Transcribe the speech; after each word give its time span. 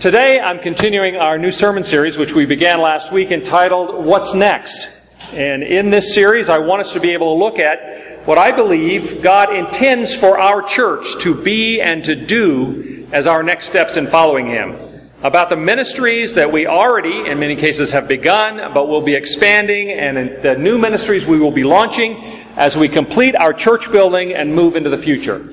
Today 0.00 0.40
I'm 0.40 0.60
continuing 0.60 1.16
our 1.16 1.36
new 1.36 1.50
sermon 1.50 1.84
series, 1.84 2.16
which 2.16 2.32
we 2.32 2.46
began 2.46 2.80
last 2.80 3.12
week, 3.12 3.30
entitled 3.30 4.02
What's 4.02 4.32
Next? 4.32 4.88
And 5.34 5.62
in 5.62 5.90
this 5.90 6.14
series, 6.14 6.48
I 6.48 6.56
want 6.56 6.80
us 6.80 6.94
to 6.94 7.00
be 7.00 7.10
able 7.10 7.34
to 7.34 7.44
look 7.44 7.58
at 7.58 8.26
what 8.26 8.38
I 8.38 8.50
believe 8.50 9.20
God 9.20 9.54
intends 9.54 10.14
for 10.14 10.38
our 10.38 10.62
church 10.62 11.18
to 11.20 11.34
be 11.34 11.82
and 11.82 12.02
to 12.04 12.16
do 12.16 13.06
as 13.12 13.26
our 13.26 13.42
next 13.42 13.66
steps 13.66 13.98
in 13.98 14.06
following 14.06 14.46
Him. 14.46 15.10
About 15.22 15.50
the 15.50 15.56
ministries 15.56 16.32
that 16.32 16.50
we 16.50 16.66
already, 16.66 17.28
in 17.30 17.38
many 17.38 17.54
cases, 17.54 17.90
have 17.90 18.08
begun, 18.08 18.72
but 18.72 18.88
will 18.88 19.02
be 19.02 19.12
expanding, 19.12 19.90
and 19.90 20.42
the 20.42 20.56
new 20.56 20.78
ministries 20.78 21.26
we 21.26 21.38
will 21.38 21.52
be 21.52 21.62
launching 21.62 22.16
as 22.56 22.74
we 22.74 22.88
complete 22.88 23.36
our 23.36 23.52
church 23.52 23.92
building 23.92 24.32
and 24.32 24.54
move 24.54 24.76
into 24.76 24.88
the 24.88 24.96
future. 24.96 25.52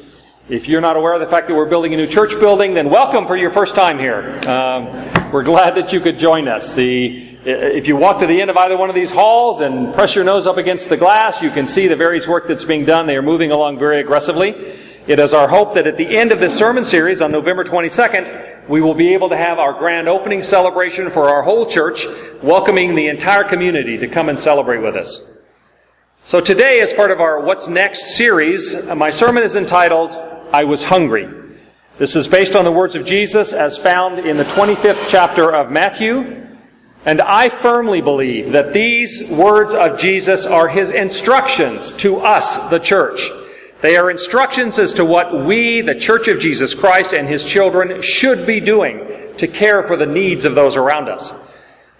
If 0.49 0.69
you're 0.69 0.79
not 0.79 0.95
aware 0.95 1.13
of 1.13 1.19
the 1.19 1.27
fact 1.27 1.47
that 1.47 1.55
we're 1.55 1.65
building 1.65 1.93
a 1.93 1.97
new 1.97 2.07
church 2.07 2.39
building, 2.39 2.73
then 2.73 2.89
welcome 2.89 3.27
for 3.27 3.35
your 3.35 3.51
first 3.51 3.75
time 3.75 3.99
here. 3.99 4.39
Um, 4.47 4.85
we're 5.33 5.43
glad 5.43 5.75
that 5.75 5.91
you 5.91 5.99
could 5.99 6.17
join 6.17 6.47
us. 6.47 6.71
The, 6.71 7.37
if 7.43 7.85
you 7.85 7.97
walk 7.97 8.19
to 8.19 8.27
the 8.27 8.39
end 8.39 8.49
of 8.49 8.55
either 8.55 8.77
one 8.77 8.87
of 8.87 8.95
these 8.95 9.11
halls 9.11 9.59
and 9.59 9.93
press 9.93 10.15
your 10.15 10.23
nose 10.23 10.47
up 10.47 10.55
against 10.55 10.87
the 10.87 10.95
glass, 10.95 11.41
you 11.41 11.49
can 11.49 11.67
see 11.67 11.89
the 11.89 11.97
various 11.97 12.29
work 12.29 12.47
that's 12.47 12.63
being 12.63 12.85
done. 12.85 13.07
They 13.07 13.17
are 13.17 13.21
moving 13.21 13.51
along 13.51 13.77
very 13.77 13.99
aggressively. 13.99 14.51
It 15.05 15.19
is 15.19 15.33
our 15.33 15.49
hope 15.49 15.73
that 15.73 15.85
at 15.85 15.97
the 15.97 16.07
end 16.07 16.31
of 16.31 16.39
this 16.39 16.57
sermon 16.57 16.85
series 16.85 17.21
on 17.21 17.29
November 17.29 17.65
22nd, 17.65 18.69
we 18.69 18.79
will 18.79 18.95
be 18.95 19.13
able 19.15 19.27
to 19.27 19.37
have 19.37 19.59
our 19.59 19.73
grand 19.73 20.07
opening 20.07 20.43
celebration 20.43 21.09
for 21.09 21.27
our 21.27 21.43
whole 21.43 21.65
church, 21.65 22.05
welcoming 22.41 22.95
the 22.95 23.09
entire 23.09 23.43
community 23.43 23.97
to 23.97 24.07
come 24.07 24.29
and 24.29 24.39
celebrate 24.39 24.79
with 24.79 24.95
us. 24.95 25.29
So 26.23 26.39
today, 26.39 26.79
as 26.79 26.93
part 26.93 27.11
of 27.11 27.19
our 27.19 27.41
What's 27.41 27.67
Next 27.67 28.15
series, 28.15 28.85
my 28.85 29.09
sermon 29.09 29.43
is 29.43 29.57
entitled 29.57 30.26
I 30.53 30.63
was 30.63 30.83
hungry. 30.83 31.27
This 31.97 32.15
is 32.15 32.27
based 32.27 32.55
on 32.55 32.63
the 32.63 32.71
words 32.71 32.95
of 32.95 33.05
Jesus 33.05 33.53
as 33.53 33.77
found 33.77 34.19
in 34.19 34.37
the 34.37 34.43
25th 34.43 35.07
chapter 35.07 35.53
of 35.53 35.71
Matthew. 35.71 36.45
And 37.05 37.21
I 37.21 37.49
firmly 37.49 38.01
believe 38.01 38.51
that 38.51 38.73
these 38.73 39.29
words 39.29 39.73
of 39.73 39.99
Jesus 39.99 40.45
are 40.45 40.67
his 40.67 40.89
instructions 40.89 41.93
to 41.97 42.17
us, 42.19 42.69
the 42.69 42.79
church. 42.79 43.29
They 43.81 43.97
are 43.97 44.09
instructions 44.09 44.79
as 44.79 44.93
to 44.95 45.05
what 45.05 45.45
we, 45.45 45.81
the 45.81 45.95
Church 45.95 46.27
of 46.27 46.39
Jesus 46.39 46.73
Christ 46.73 47.13
and 47.13 47.27
his 47.27 47.45
children, 47.45 48.01
should 48.01 48.45
be 48.45 48.59
doing 48.59 49.35
to 49.37 49.47
care 49.47 49.83
for 49.83 49.95
the 49.95 50.05
needs 50.05 50.45
of 50.45 50.55
those 50.55 50.75
around 50.75 51.09
us. 51.09 51.31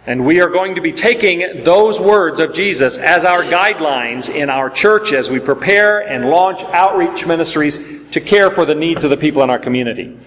And 0.08 0.26
we 0.26 0.40
are 0.40 0.48
going 0.48 0.76
to 0.76 0.82
be 0.82 0.94
taking 0.94 1.66
those 1.66 2.00
words 2.00 2.40
of 2.40 2.54
Jesus 2.54 2.98
as 2.98 3.26
our 3.26 3.44
guidelines 3.44 4.34
in 4.34 4.50
our 4.50 4.70
church 4.70 5.12
as 5.12 5.30
we 5.30 5.42
prepare 5.42 6.00
and 6.00 6.30
launch 6.30 6.62
outreach 6.62 7.28
ministries 7.28 8.10
to 8.12 8.22
care 8.22 8.50
for 8.50 8.66
the 8.66 8.74
needs 8.74 9.04
of 9.04 9.10
the 9.10 9.18
people 9.18 9.44
in 9.44 9.50
our 9.50 9.60
community. 9.60 10.18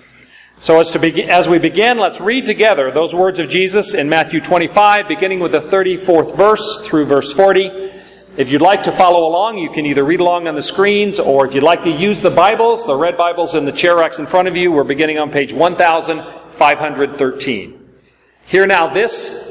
So 0.58 0.80
as 0.80 0.90
to 0.90 0.98
begin, 0.98 1.30
as 1.30 1.48
we 1.48 1.58
begin, 1.58 1.96
let's 1.96 2.20
read 2.20 2.44
together 2.44 2.90
those 2.90 3.14
words 3.14 3.38
of 3.38 3.48
Jesus 3.48 3.94
in 3.94 4.10
Matthew 4.10 4.42
25, 4.42 5.08
beginning 5.08 5.40
with 5.40 5.52
the 5.52 5.60
34th 5.60 6.36
verse 6.36 6.86
through 6.86 7.06
verse 7.06 7.32
40. 7.32 7.70
If 8.36 8.50
you'd 8.50 8.60
like 8.60 8.82
to 8.82 8.92
follow 8.92 9.26
along, 9.26 9.56
you 9.56 9.70
can 9.70 9.86
either 9.86 10.04
read 10.04 10.20
along 10.20 10.46
on 10.46 10.54
the 10.54 10.60
screens, 10.60 11.18
or 11.18 11.46
if 11.46 11.54
you'd 11.54 11.62
like 11.62 11.84
to 11.84 11.90
use 11.90 12.20
the 12.20 12.28
Bibles, 12.28 12.84
the 12.84 12.94
red 12.94 13.16
Bibles 13.16 13.54
in 13.54 13.64
the 13.64 13.72
chair 13.72 13.96
racks 13.96 14.18
in 14.18 14.26
front 14.26 14.46
of 14.46 14.58
you, 14.58 14.70
we're 14.70 14.84
beginning 14.84 15.18
on 15.18 15.30
page 15.30 15.54
1513. 15.54 17.88
Hear 18.44 18.66
now 18.66 18.92
this, 18.92 19.49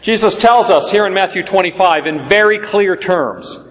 Jesus 0.00 0.40
tells 0.40 0.70
us 0.70 0.90
here 0.90 1.06
in 1.06 1.14
Matthew 1.14 1.42
25 1.42 2.06
in 2.06 2.28
very 2.28 2.58
clear 2.58 2.96
terms 2.96 3.68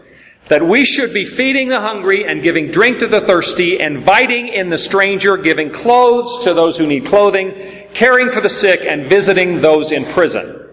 that 0.50 0.66
we 0.66 0.86
should 0.86 1.14
be 1.14 1.26
feeding 1.26 1.70
the 1.70 1.80
hungry 1.80 2.26
and 2.26 2.42
giving 2.42 2.72
drink 2.72 3.00
to 3.00 3.08
the 3.08 3.22
thirsty, 3.22 3.80
inviting 3.80 4.48
in 4.48 4.70
the 4.70 4.78
stranger, 4.78 5.38
giving 5.38 5.72
clothes 5.72 6.44
to 6.44 6.54
those 6.54 6.78
who 6.78 6.88
need 6.88 7.06
clothing, 7.06 7.88
caring 7.94 8.30
for 8.30 8.42
the 8.42 8.50
sick, 8.50 8.82
and 8.82 9.08
visiting 9.08 9.62
those 9.62 9.92
in 9.92 10.06
prison. 10.06 10.64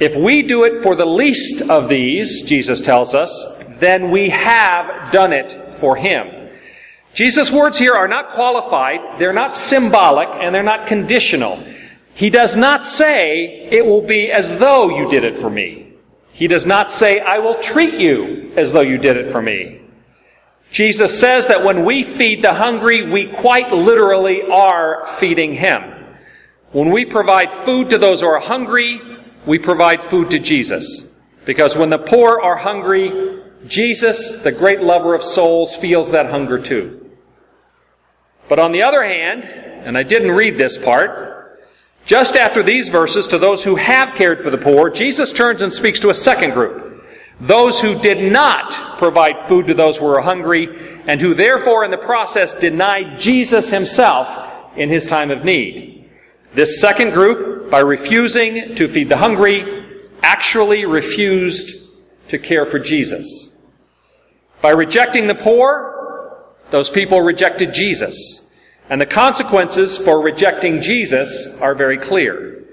If 0.00 0.16
we 0.16 0.42
do 0.42 0.64
it 0.64 0.82
for 0.82 0.96
the 0.96 1.04
least 1.04 1.70
of 1.70 1.88
these, 1.88 2.42
Jesus 2.42 2.80
tells 2.80 3.14
us, 3.14 3.62
then 3.78 4.10
we 4.10 4.30
have 4.30 5.12
done 5.12 5.32
it 5.32 5.52
for 5.76 5.94
Him. 5.94 6.50
Jesus' 7.14 7.52
words 7.52 7.78
here 7.78 7.94
are 7.94 8.08
not 8.08 8.32
qualified, 8.32 9.20
they're 9.20 9.32
not 9.32 9.54
symbolic, 9.54 10.28
and 10.28 10.52
they're 10.52 10.64
not 10.64 10.88
conditional. 10.88 11.62
He 12.14 12.30
does 12.30 12.56
not 12.56 12.86
say, 12.86 13.68
it 13.70 13.84
will 13.84 14.02
be 14.02 14.30
as 14.30 14.58
though 14.58 14.88
you 14.88 15.08
did 15.10 15.24
it 15.24 15.36
for 15.36 15.50
me. 15.50 15.94
He 16.32 16.46
does 16.46 16.64
not 16.64 16.90
say, 16.90 17.20
I 17.20 17.38
will 17.38 17.60
treat 17.60 17.94
you 17.94 18.52
as 18.56 18.72
though 18.72 18.80
you 18.80 18.98
did 18.98 19.16
it 19.16 19.30
for 19.30 19.42
me. 19.42 19.80
Jesus 20.70 21.20
says 21.20 21.46
that 21.48 21.64
when 21.64 21.84
we 21.84 22.02
feed 22.02 22.42
the 22.42 22.54
hungry, 22.54 23.08
we 23.08 23.26
quite 23.26 23.72
literally 23.72 24.42
are 24.42 25.06
feeding 25.18 25.54
Him. 25.54 25.82
When 26.72 26.90
we 26.90 27.04
provide 27.04 27.52
food 27.64 27.90
to 27.90 27.98
those 27.98 28.20
who 28.20 28.26
are 28.26 28.40
hungry, 28.40 29.00
we 29.46 29.58
provide 29.60 30.02
food 30.02 30.30
to 30.30 30.40
Jesus. 30.40 31.12
Because 31.44 31.76
when 31.76 31.90
the 31.90 31.98
poor 31.98 32.40
are 32.40 32.56
hungry, 32.56 33.42
Jesus, 33.66 34.42
the 34.42 34.50
great 34.50 34.82
lover 34.82 35.14
of 35.14 35.22
souls, 35.22 35.76
feels 35.76 36.10
that 36.10 36.30
hunger 36.30 36.58
too. 36.58 37.10
But 38.48 38.58
on 38.58 38.72
the 38.72 38.82
other 38.82 39.04
hand, 39.04 39.44
and 39.44 39.96
I 39.96 40.02
didn't 40.02 40.32
read 40.32 40.58
this 40.58 40.76
part, 40.76 41.33
just 42.06 42.36
after 42.36 42.62
these 42.62 42.88
verses, 42.88 43.26
to 43.28 43.38
those 43.38 43.64
who 43.64 43.76
have 43.76 44.14
cared 44.14 44.42
for 44.42 44.50
the 44.50 44.58
poor, 44.58 44.90
Jesus 44.90 45.32
turns 45.32 45.62
and 45.62 45.72
speaks 45.72 46.00
to 46.00 46.10
a 46.10 46.14
second 46.14 46.50
group. 46.50 47.04
Those 47.40 47.80
who 47.80 47.98
did 47.98 48.30
not 48.30 48.72
provide 48.98 49.48
food 49.48 49.66
to 49.66 49.74
those 49.74 49.96
who 49.96 50.04
were 50.04 50.20
hungry, 50.20 51.00
and 51.06 51.20
who 51.20 51.34
therefore 51.34 51.84
in 51.84 51.90
the 51.90 51.96
process 51.96 52.54
denied 52.54 53.18
Jesus 53.18 53.70
himself 53.70 54.28
in 54.76 54.88
his 54.88 55.06
time 55.06 55.30
of 55.30 55.44
need. 55.44 56.10
This 56.54 56.80
second 56.80 57.10
group, 57.10 57.70
by 57.70 57.80
refusing 57.80 58.74
to 58.76 58.88
feed 58.88 59.08
the 59.08 59.16
hungry, 59.16 60.06
actually 60.22 60.84
refused 60.84 61.90
to 62.28 62.38
care 62.38 62.64
for 62.66 62.78
Jesus. 62.78 63.56
By 64.60 64.70
rejecting 64.70 65.26
the 65.26 65.34
poor, 65.34 66.46
those 66.70 66.88
people 66.88 67.20
rejected 67.20 67.74
Jesus. 67.74 68.43
And 68.90 69.00
the 69.00 69.06
consequences 69.06 69.96
for 69.96 70.20
rejecting 70.20 70.82
Jesus 70.82 71.58
are 71.60 71.74
very 71.74 71.98
clear. 71.98 72.64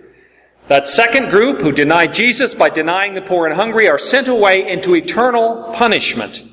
That 0.68 0.88
second 0.88 1.30
group 1.30 1.60
who 1.60 1.72
deny 1.72 2.08
Jesus 2.08 2.54
by 2.54 2.70
denying 2.70 3.14
the 3.14 3.22
poor 3.22 3.46
and 3.46 3.56
hungry 3.56 3.90
are 3.90 3.98
sent 3.98 4.28
away 4.28 4.70
into 4.70 4.96
eternal 4.96 5.74
punishment, 5.74 6.44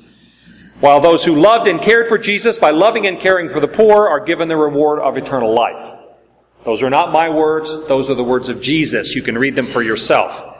while 0.79 0.99
those 0.99 1.23
who 1.23 1.35
loved 1.35 1.67
and 1.67 1.81
cared 1.81 2.07
for 2.07 2.17
Jesus 2.17 2.57
by 2.57 2.71
loving 2.71 3.05
and 3.05 3.19
caring 3.19 3.49
for 3.49 3.59
the 3.59 3.67
poor 3.67 4.07
are 4.07 4.23
given 4.23 4.47
the 4.47 4.57
reward 4.57 4.99
of 4.99 5.17
eternal 5.17 5.53
life. 5.53 5.99
Those 6.65 6.83
are 6.83 6.89
not 6.89 7.11
my 7.11 7.29
words, 7.29 7.87
those 7.87 8.09
are 8.09 8.15
the 8.15 8.23
words 8.23 8.49
of 8.49 8.61
Jesus. 8.61 9.15
You 9.15 9.21
can 9.21 9.37
read 9.37 9.55
them 9.55 9.67
for 9.67 9.81
yourself. 9.81 10.57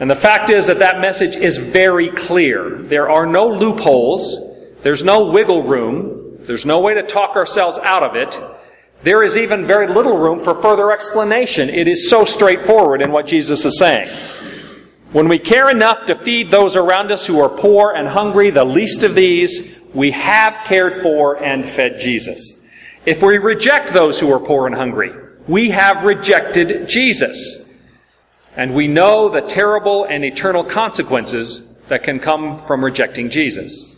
And 0.00 0.10
the 0.10 0.16
fact 0.16 0.50
is 0.50 0.66
that 0.66 0.78
that 0.78 1.00
message 1.00 1.36
is 1.36 1.56
very 1.56 2.10
clear. 2.10 2.78
There 2.78 3.10
are 3.10 3.26
no 3.26 3.46
loopholes, 3.46 4.36
there's 4.82 5.04
no 5.04 5.26
wiggle 5.30 5.62
room, 5.64 6.13
there's 6.46 6.66
no 6.66 6.80
way 6.80 6.94
to 6.94 7.02
talk 7.02 7.36
ourselves 7.36 7.78
out 7.78 8.02
of 8.02 8.16
it. 8.16 8.38
There 9.02 9.22
is 9.22 9.36
even 9.36 9.66
very 9.66 9.86
little 9.86 10.16
room 10.16 10.38
for 10.38 10.54
further 10.54 10.90
explanation. 10.90 11.68
It 11.68 11.88
is 11.88 12.08
so 12.08 12.24
straightforward 12.24 13.02
in 13.02 13.12
what 13.12 13.26
Jesus 13.26 13.64
is 13.64 13.78
saying. 13.78 14.08
When 15.12 15.28
we 15.28 15.38
care 15.38 15.70
enough 15.70 16.06
to 16.06 16.14
feed 16.14 16.50
those 16.50 16.74
around 16.74 17.12
us 17.12 17.26
who 17.26 17.40
are 17.40 17.48
poor 17.48 17.92
and 17.92 18.08
hungry, 18.08 18.50
the 18.50 18.64
least 18.64 19.02
of 19.04 19.14
these, 19.14 19.78
we 19.94 20.10
have 20.10 20.64
cared 20.64 21.02
for 21.02 21.42
and 21.42 21.64
fed 21.64 22.00
Jesus. 22.00 22.64
If 23.06 23.22
we 23.22 23.38
reject 23.38 23.92
those 23.92 24.18
who 24.18 24.32
are 24.32 24.40
poor 24.40 24.66
and 24.66 24.74
hungry, 24.74 25.12
we 25.46 25.70
have 25.70 26.04
rejected 26.04 26.88
Jesus. 26.88 27.72
And 28.56 28.74
we 28.74 28.88
know 28.88 29.28
the 29.28 29.42
terrible 29.42 30.04
and 30.04 30.24
eternal 30.24 30.64
consequences 30.64 31.68
that 31.88 32.02
can 32.02 32.18
come 32.18 32.58
from 32.66 32.84
rejecting 32.84 33.30
Jesus. 33.30 33.93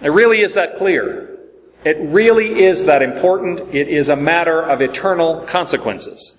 It 0.00 0.10
really 0.10 0.40
is 0.40 0.54
that 0.54 0.76
clear. 0.76 1.38
It 1.84 1.96
really 2.00 2.64
is 2.64 2.84
that 2.86 3.02
important. 3.02 3.74
It 3.74 3.88
is 3.88 4.08
a 4.08 4.16
matter 4.16 4.62
of 4.62 4.80
eternal 4.80 5.42
consequences. 5.46 6.36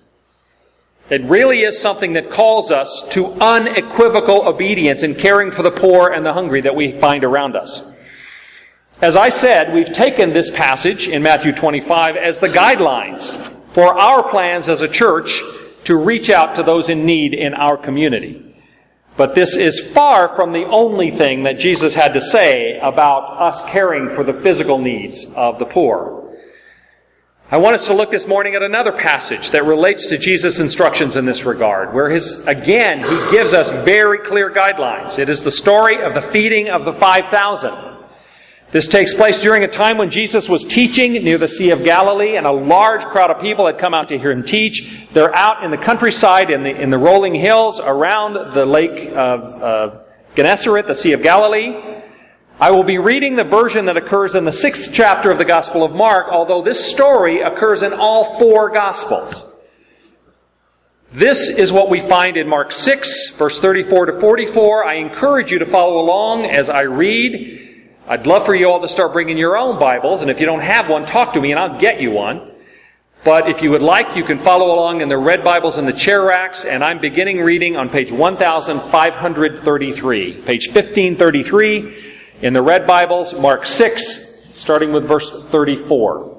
It 1.10 1.22
really 1.24 1.62
is 1.62 1.78
something 1.78 2.12
that 2.12 2.30
calls 2.30 2.70
us 2.70 3.06
to 3.10 3.32
unequivocal 3.40 4.48
obedience 4.48 5.02
in 5.02 5.14
caring 5.14 5.50
for 5.50 5.62
the 5.62 5.70
poor 5.70 6.08
and 6.08 6.24
the 6.24 6.32
hungry 6.32 6.60
that 6.60 6.76
we 6.76 6.98
find 7.00 7.24
around 7.24 7.56
us. 7.56 7.82
As 9.02 9.16
I 9.16 9.30
said, 9.30 9.74
we've 9.74 9.92
taken 9.92 10.32
this 10.32 10.50
passage 10.50 11.08
in 11.08 11.22
Matthew 11.22 11.52
25 11.52 12.16
as 12.16 12.38
the 12.38 12.48
guidelines 12.48 13.34
for 13.72 13.98
our 13.98 14.28
plans 14.30 14.68
as 14.68 14.82
a 14.82 14.88
church 14.88 15.42
to 15.84 15.96
reach 15.96 16.30
out 16.30 16.54
to 16.56 16.62
those 16.62 16.88
in 16.88 17.06
need 17.06 17.34
in 17.34 17.54
our 17.54 17.76
community. 17.76 18.49
But 19.20 19.34
this 19.34 19.54
is 19.54 19.78
far 19.78 20.34
from 20.34 20.54
the 20.54 20.64
only 20.64 21.10
thing 21.10 21.42
that 21.42 21.58
Jesus 21.58 21.92
had 21.92 22.14
to 22.14 22.22
say 22.22 22.78
about 22.78 23.38
us 23.38 23.62
caring 23.66 24.08
for 24.08 24.24
the 24.24 24.32
physical 24.32 24.78
needs 24.78 25.26
of 25.36 25.58
the 25.58 25.66
poor. 25.66 26.34
I 27.50 27.58
want 27.58 27.74
us 27.74 27.84
to 27.88 27.92
look 27.92 28.10
this 28.10 28.26
morning 28.26 28.54
at 28.54 28.62
another 28.62 28.92
passage 28.92 29.50
that 29.50 29.66
relates 29.66 30.06
to 30.06 30.16
Jesus' 30.16 30.58
instructions 30.58 31.16
in 31.16 31.26
this 31.26 31.44
regard, 31.44 31.92
where 31.92 32.08
his, 32.08 32.46
again, 32.46 33.00
he 33.00 33.30
gives 33.30 33.52
us 33.52 33.68
very 33.84 34.20
clear 34.20 34.50
guidelines. 34.50 35.18
It 35.18 35.28
is 35.28 35.44
the 35.44 35.50
story 35.50 36.02
of 36.02 36.14
the 36.14 36.22
feeding 36.22 36.70
of 36.70 36.86
the 36.86 36.94
5,000. 36.94 37.89
This 38.72 38.86
takes 38.86 39.12
place 39.12 39.40
during 39.40 39.64
a 39.64 39.68
time 39.68 39.98
when 39.98 40.10
Jesus 40.10 40.48
was 40.48 40.64
teaching 40.64 41.12
near 41.24 41.38
the 41.38 41.48
Sea 41.48 41.70
of 41.70 41.82
Galilee, 41.82 42.36
and 42.36 42.46
a 42.46 42.52
large 42.52 43.02
crowd 43.02 43.32
of 43.32 43.40
people 43.40 43.66
had 43.66 43.78
come 43.78 43.94
out 43.94 44.08
to 44.08 44.18
hear 44.18 44.30
him 44.30 44.44
teach. 44.44 45.08
They're 45.12 45.34
out 45.34 45.64
in 45.64 45.72
the 45.72 45.76
countryside, 45.76 46.50
in 46.50 46.62
the, 46.62 46.70
in 46.70 46.90
the 46.90 46.98
rolling 46.98 47.34
hills 47.34 47.80
around 47.80 48.54
the 48.54 48.64
lake 48.64 49.10
of 49.10 49.62
uh, 49.62 50.00
Gennesaret, 50.36 50.86
the 50.86 50.94
Sea 50.94 51.14
of 51.14 51.22
Galilee. 51.22 51.74
I 52.60 52.70
will 52.70 52.84
be 52.84 52.98
reading 52.98 53.34
the 53.34 53.42
version 53.42 53.86
that 53.86 53.96
occurs 53.96 54.36
in 54.36 54.44
the 54.44 54.52
sixth 54.52 54.92
chapter 54.92 55.32
of 55.32 55.38
the 55.38 55.44
Gospel 55.44 55.82
of 55.82 55.92
Mark, 55.92 56.28
although 56.30 56.62
this 56.62 56.92
story 56.92 57.40
occurs 57.40 57.82
in 57.82 57.92
all 57.92 58.38
four 58.38 58.70
Gospels. 58.70 59.46
This 61.12 61.48
is 61.48 61.72
what 61.72 61.90
we 61.90 61.98
find 61.98 62.36
in 62.36 62.48
Mark 62.48 62.70
6, 62.70 63.34
verse 63.34 63.58
34 63.58 64.06
to 64.06 64.20
44. 64.20 64.84
I 64.84 64.94
encourage 64.94 65.50
you 65.50 65.58
to 65.58 65.66
follow 65.66 65.98
along 65.98 66.46
as 66.46 66.68
I 66.68 66.82
read. 66.82 67.69
I'd 68.10 68.26
love 68.26 68.44
for 68.44 68.54
you 68.56 68.68
all 68.68 68.80
to 68.80 68.88
start 68.88 69.12
bringing 69.12 69.38
your 69.38 69.56
own 69.56 69.78
Bibles, 69.78 70.20
and 70.20 70.32
if 70.32 70.40
you 70.40 70.46
don't 70.46 70.62
have 70.62 70.88
one, 70.88 71.06
talk 71.06 71.34
to 71.34 71.40
me 71.40 71.52
and 71.52 71.60
I'll 71.60 71.78
get 71.78 72.00
you 72.00 72.10
one. 72.10 72.50
But 73.22 73.48
if 73.48 73.62
you 73.62 73.70
would 73.70 73.82
like, 73.82 74.16
you 74.16 74.24
can 74.24 74.40
follow 74.40 74.74
along 74.74 75.00
in 75.00 75.08
the 75.08 75.16
red 75.16 75.44
Bibles 75.44 75.78
in 75.78 75.86
the 75.86 75.92
chair 75.92 76.24
racks, 76.24 76.64
and 76.64 76.82
I'm 76.82 76.98
beginning 76.98 77.38
reading 77.38 77.76
on 77.76 77.88
page 77.88 78.10
1533. 78.10 80.32
Page 80.42 80.66
1533 80.66 82.14
in 82.42 82.52
the 82.52 82.60
Red 82.60 82.84
Bibles, 82.84 83.32
Mark 83.34 83.64
6, 83.64 84.48
starting 84.54 84.92
with 84.92 85.06
verse 85.06 85.44
34. 85.44 86.36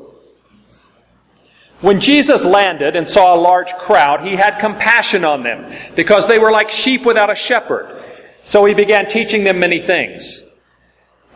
When 1.80 2.02
Jesus 2.02 2.44
landed 2.44 2.98
and 2.98 3.08
saw 3.08 3.34
a 3.34 3.40
large 3.40 3.72
crowd, 3.76 4.28
he 4.28 4.36
had 4.36 4.60
compassion 4.60 5.24
on 5.24 5.44
them 5.44 5.74
because 5.96 6.28
they 6.28 6.38
were 6.38 6.52
like 6.52 6.70
sheep 6.70 7.06
without 7.06 7.30
a 7.30 7.36
shepherd. 7.36 8.04
So 8.44 8.66
he 8.66 8.74
began 8.74 9.08
teaching 9.08 9.46
them 9.46 9.58
many 9.58 9.80
things. 9.80 10.41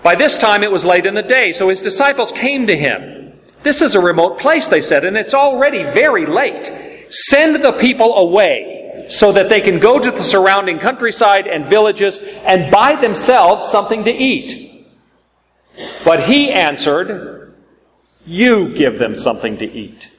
By 0.05 0.13
this 0.13 0.37
time 0.37 0.61
it 0.61 0.71
was 0.71 0.85
late 0.85 1.07
in 1.07 1.15
the 1.15 1.23
day, 1.23 1.51
so 1.51 1.69
his 1.69 1.81
disciples 1.81 2.31
came 2.31 2.67
to 2.67 2.77
him. 2.77 3.33
This 3.63 3.81
is 3.81 3.95
a 3.95 3.99
remote 3.99 4.37
place, 4.37 4.67
they 4.67 4.81
said, 4.81 5.03
and 5.03 5.17
it's 5.17 5.33
already 5.33 5.81
very 5.81 6.27
late. 6.27 7.07
Send 7.09 7.55
the 7.55 7.71
people 7.71 8.15
away 8.15 9.07
so 9.09 9.31
that 9.31 9.49
they 9.49 9.61
can 9.61 9.79
go 9.79 9.97
to 9.97 10.11
the 10.11 10.21
surrounding 10.21 10.77
countryside 10.77 11.47
and 11.47 11.65
villages 11.65 12.19
and 12.45 12.71
buy 12.71 13.01
themselves 13.01 13.67
something 13.71 14.03
to 14.03 14.11
eat. 14.11 14.85
But 16.03 16.25
he 16.25 16.51
answered, 16.51 17.55
You 18.27 18.75
give 18.75 18.99
them 18.99 19.15
something 19.15 19.57
to 19.57 19.65
eat. 19.65 20.11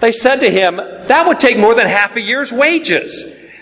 They 0.00 0.12
said 0.12 0.36
to 0.36 0.50
him, 0.50 0.76
That 0.76 1.26
would 1.26 1.38
take 1.38 1.58
more 1.58 1.74
than 1.74 1.88
half 1.88 2.16
a 2.16 2.22
year's 2.22 2.50
wages. 2.50 3.36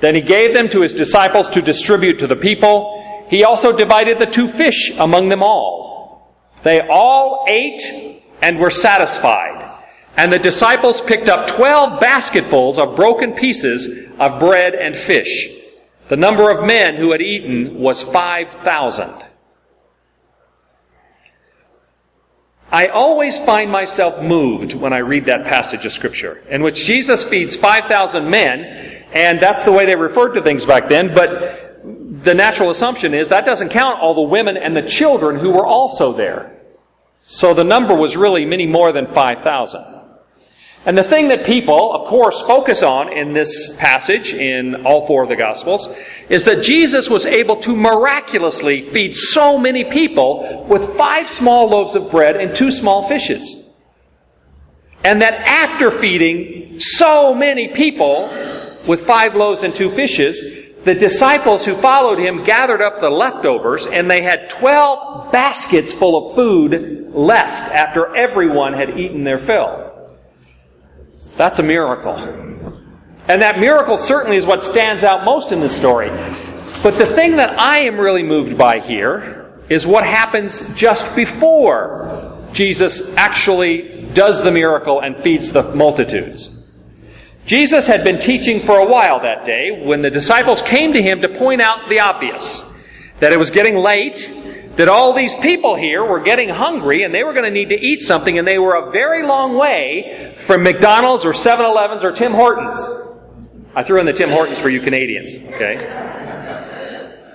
Then 0.00 0.14
he 0.14 0.20
gave 0.20 0.54
them 0.54 0.68
to 0.70 0.80
his 0.80 0.94
disciples 0.94 1.48
to 1.50 1.62
distribute 1.62 2.18
to 2.20 2.26
the 2.26 2.36
people. 2.36 3.24
He 3.28 3.44
also 3.44 3.76
divided 3.76 4.18
the 4.18 4.26
two 4.26 4.48
fish 4.48 4.92
among 4.98 5.28
them 5.28 5.42
all. 5.42 6.34
They 6.62 6.80
all 6.80 7.44
ate 7.48 7.82
and 8.42 8.58
were 8.58 8.70
satisfied. 8.70 9.70
And 10.16 10.32
the 10.32 10.38
disciples 10.38 11.00
picked 11.00 11.28
up 11.28 11.46
twelve 11.46 12.00
basketfuls 12.00 12.78
of 12.78 12.96
broken 12.96 13.32
pieces 13.32 14.10
of 14.18 14.40
bread 14.40 14.74
and 14.74 14.96
fish. 14.96 15.48
The 16.08 16.16
number 16.16 16.50
of 16.50 16.66
men 16.66 16.96
who 16.96 17.12
had 17.12 17.22
eaten 17.22 17.78
was 17.78 18.02
5,000. 18.02 19.29
I 22.72 22.86
always 22.86 23.36
find 23.44 23.70
myself 23.70 24.22
moved 24.22 24.74
when 24.74 24.92
I 24.92 24.98
read 24.98 25.24
that 25.26 25.44
passage 25.44 25.84
of 25.84 25.92
Scripture, 25.92 26.42
in 26.48 26.62
which 26.62 26.76
Jesus 26.76 27.24
feeds 27.24 27.56
5,000 27.56 28.30
men, 28.30 29.04
and 29.12 29.40
that's 29.40 29.64
the 29.64 29.72
way 29.72 29.86
they 29.86 29.96
referred 29.96 30.34
to 30.34 30.42
things 30.42 30.64
back 30.64 30.88
then, 30.88 31.12
but 31.12 31.82
the 32.22 32.34
natural 32.34 32.70
assumption 32.70 33.14
is 33.14 33.30
that 33.30 33.44
doesn't 33.44 33.70
count 33.70 34.00
all 34.00 34.14
the 34.14 34.20
women 34.30 34.56
and 34.56 34.76
the 34.76 34.82
children 34.82 35.38
who 35.38 35.50
were 35.50 35.66
also 35.66 36.12
there. 36.12 36.60
So 37.22 37.54
the 37.54 37.64
number 37.64 37.94
was 37.94 38.16
really 38.16 38.44
many 38.44 38.66
more 38.66 38.92
than 38.92 39.06
5,000. 39.06 39.84
And 40.86 40.96
the 40.96 41.04
thing 41.04 41.28
that 41.28 41.44
people, 41.44 41.92
of 41.94 42.08
course, 42.08 42.40
focus 42.40 42.82
on 42.82 43.12
in 43.12 43.32
this 43.32 43.76
passage 43.76 44.32
in 44.32 44.86
all 44.86 45.06
four 45.06 45.22
of 45.22 45.28
the 45.28 45.36
Gospels 45.36 45.94
is 46.30 46.44
that 46.44 46.62
Jesus 46.62 47.10
was 47.10 47.26
able 47.26 47.56
to 47.56 47.76
miraculously 47.76 48.82
feed 48.82 49.16
so 49.16 49.58
many 49.58 49.84
people 49.84 50.64
with 50.68 50.96
five 50.96 51.28
small 51.28 51.68
loaves 51.68 51.96
of 51.96 52.08
bread 52.10 52.36
and 52.36 52.54
two 52.54 52.70
small 52.70 53.06
fishes. 53.06 53.64
And 55.02 55.20
that 55.22 55.34
after 55.34 55.90
feeding 55.90 56.78
so 56.78 57.34
many 57.34 57.68
people 57.68 58.28
with 58.86 59.04
five 59.06 59.34
loaves 59.34 59.64
and 59.64 59.74
two 59.74 59.90
fishes, 59.90 60.68
the 60.84 60.94
disciples 60.94 61.64
who 61.64 61.74
followed 61.74 62.20
him 62.20 62.44
gathered 62.44 62.80
up 62.80 63.00
the 63.00 63.10
leftovers 63.10 63.86
and 63.86 64.08
they 64.08 64.22
had 64.22 64.48
12 64.50 65.32
baskets 65.32 65.92
full 65.92 66.30
of 66.30 66.36
food 66.36 67.12
left 67.12 67.72
after 67.72 68.14
everyone 68.14 68.72
had 68.72 68.98
eaten 68.98 69.24
their 69.24 69.36
fill. 69.36 69.90
That's 71.36 71.58
a 71.58 71.64
miracle. 71.64 72.16
And 73.28 73.42
that 73.42 73.58
miracle 73.58 73.96
certainly 73.96 74.36
is 74.36 74.46
what 74.46 74.62
stands 74.62 75.04
out 75.04 75.24
most 75.24 75.52
in 75.52 75.60
this 75.60 75.76
story. 75.76 76.08
But 76.82 76.96
the 76.96 77.06
thing 77.06 77.36
that 77.36 77.58
I 77.58 77.82
am 77.82 77.98
really 77.98 78.22
moved 78.22 78.56
by 78.56 78.80
here 78.80 79.52
is 79.68 79.86
what 79.86 80.04
happens 80.04 80.74
just 80.74 81.14
before 81.14 82.38
Jesus 82.52 83.14
actually 83.16 84.06
does 84.14 84.42
the 84.42 84.50
miracle 84.50 85.00
and 85.00 85.16
feeds 85.16 85.52
the 85.52 85.62
multitudes. 85.74 86.50
Jesus 87.46 87.86
had 87.86 88.04
been 88.04 88.18
teaching 88.18 88.60
for 88.60 88.78
a 88.78 88.86
while 88.86 89.20
that 89.20 89.44
day 89.44 89.84
when 89.84 90.02
the 90.02 90.10
disciples 90.10 90.62
came 90.62 90.92
to 90.92 91.02
him 91.02 91.20
to 91.22 91.28
point 91.28 91.60
out 91.60 91.88
the 91.88 92.00
obvious 92.00 92.64
that 93.20 93.32
it 93.32 93.38
was 93.38 93.50
getting 93.50 93.76
late 93.76 94.30
that 94.76 94.88
all 94.88 95.14
these 95.14 95.34
people 95.34 95.74
here 95.74 96.04
were 96.04 96.20
getting 96.20 96.48
hungry 96.48 97.02
and 97.02 97.14
they 97.14 97.24
were 97.24 97.32
going 97.32 97.44
to 97.44 97.50
need 97.50 97.68
to 97.68 97.78
eat 97.78 98.00
something 98.00 98.38
and 98.38 98.46
they 98.46 98.58
were 98.58 98.74
a 98.74 98.90
very 98.90 99.26
long 99.26 99.56
way 99.56 100.34
from 100.38 100.62
McDonald's 100.62 101.24
or 101.24 101.32
7-Elevens 101.32 102.02
or 102.02 102.12
Tim 102.12 102.32
Hortons. 102.32 102.78
I 103.74 103.82
threw 103.82 104.00
in 104.00 104.06
the 104.06 104.12
Tim 104.12 104.30
Hortons 104.30 104.58
for 104.58 104.68
you 104.68 104.80
Canadians, 104.80 105.36
okay? 105.54 106.18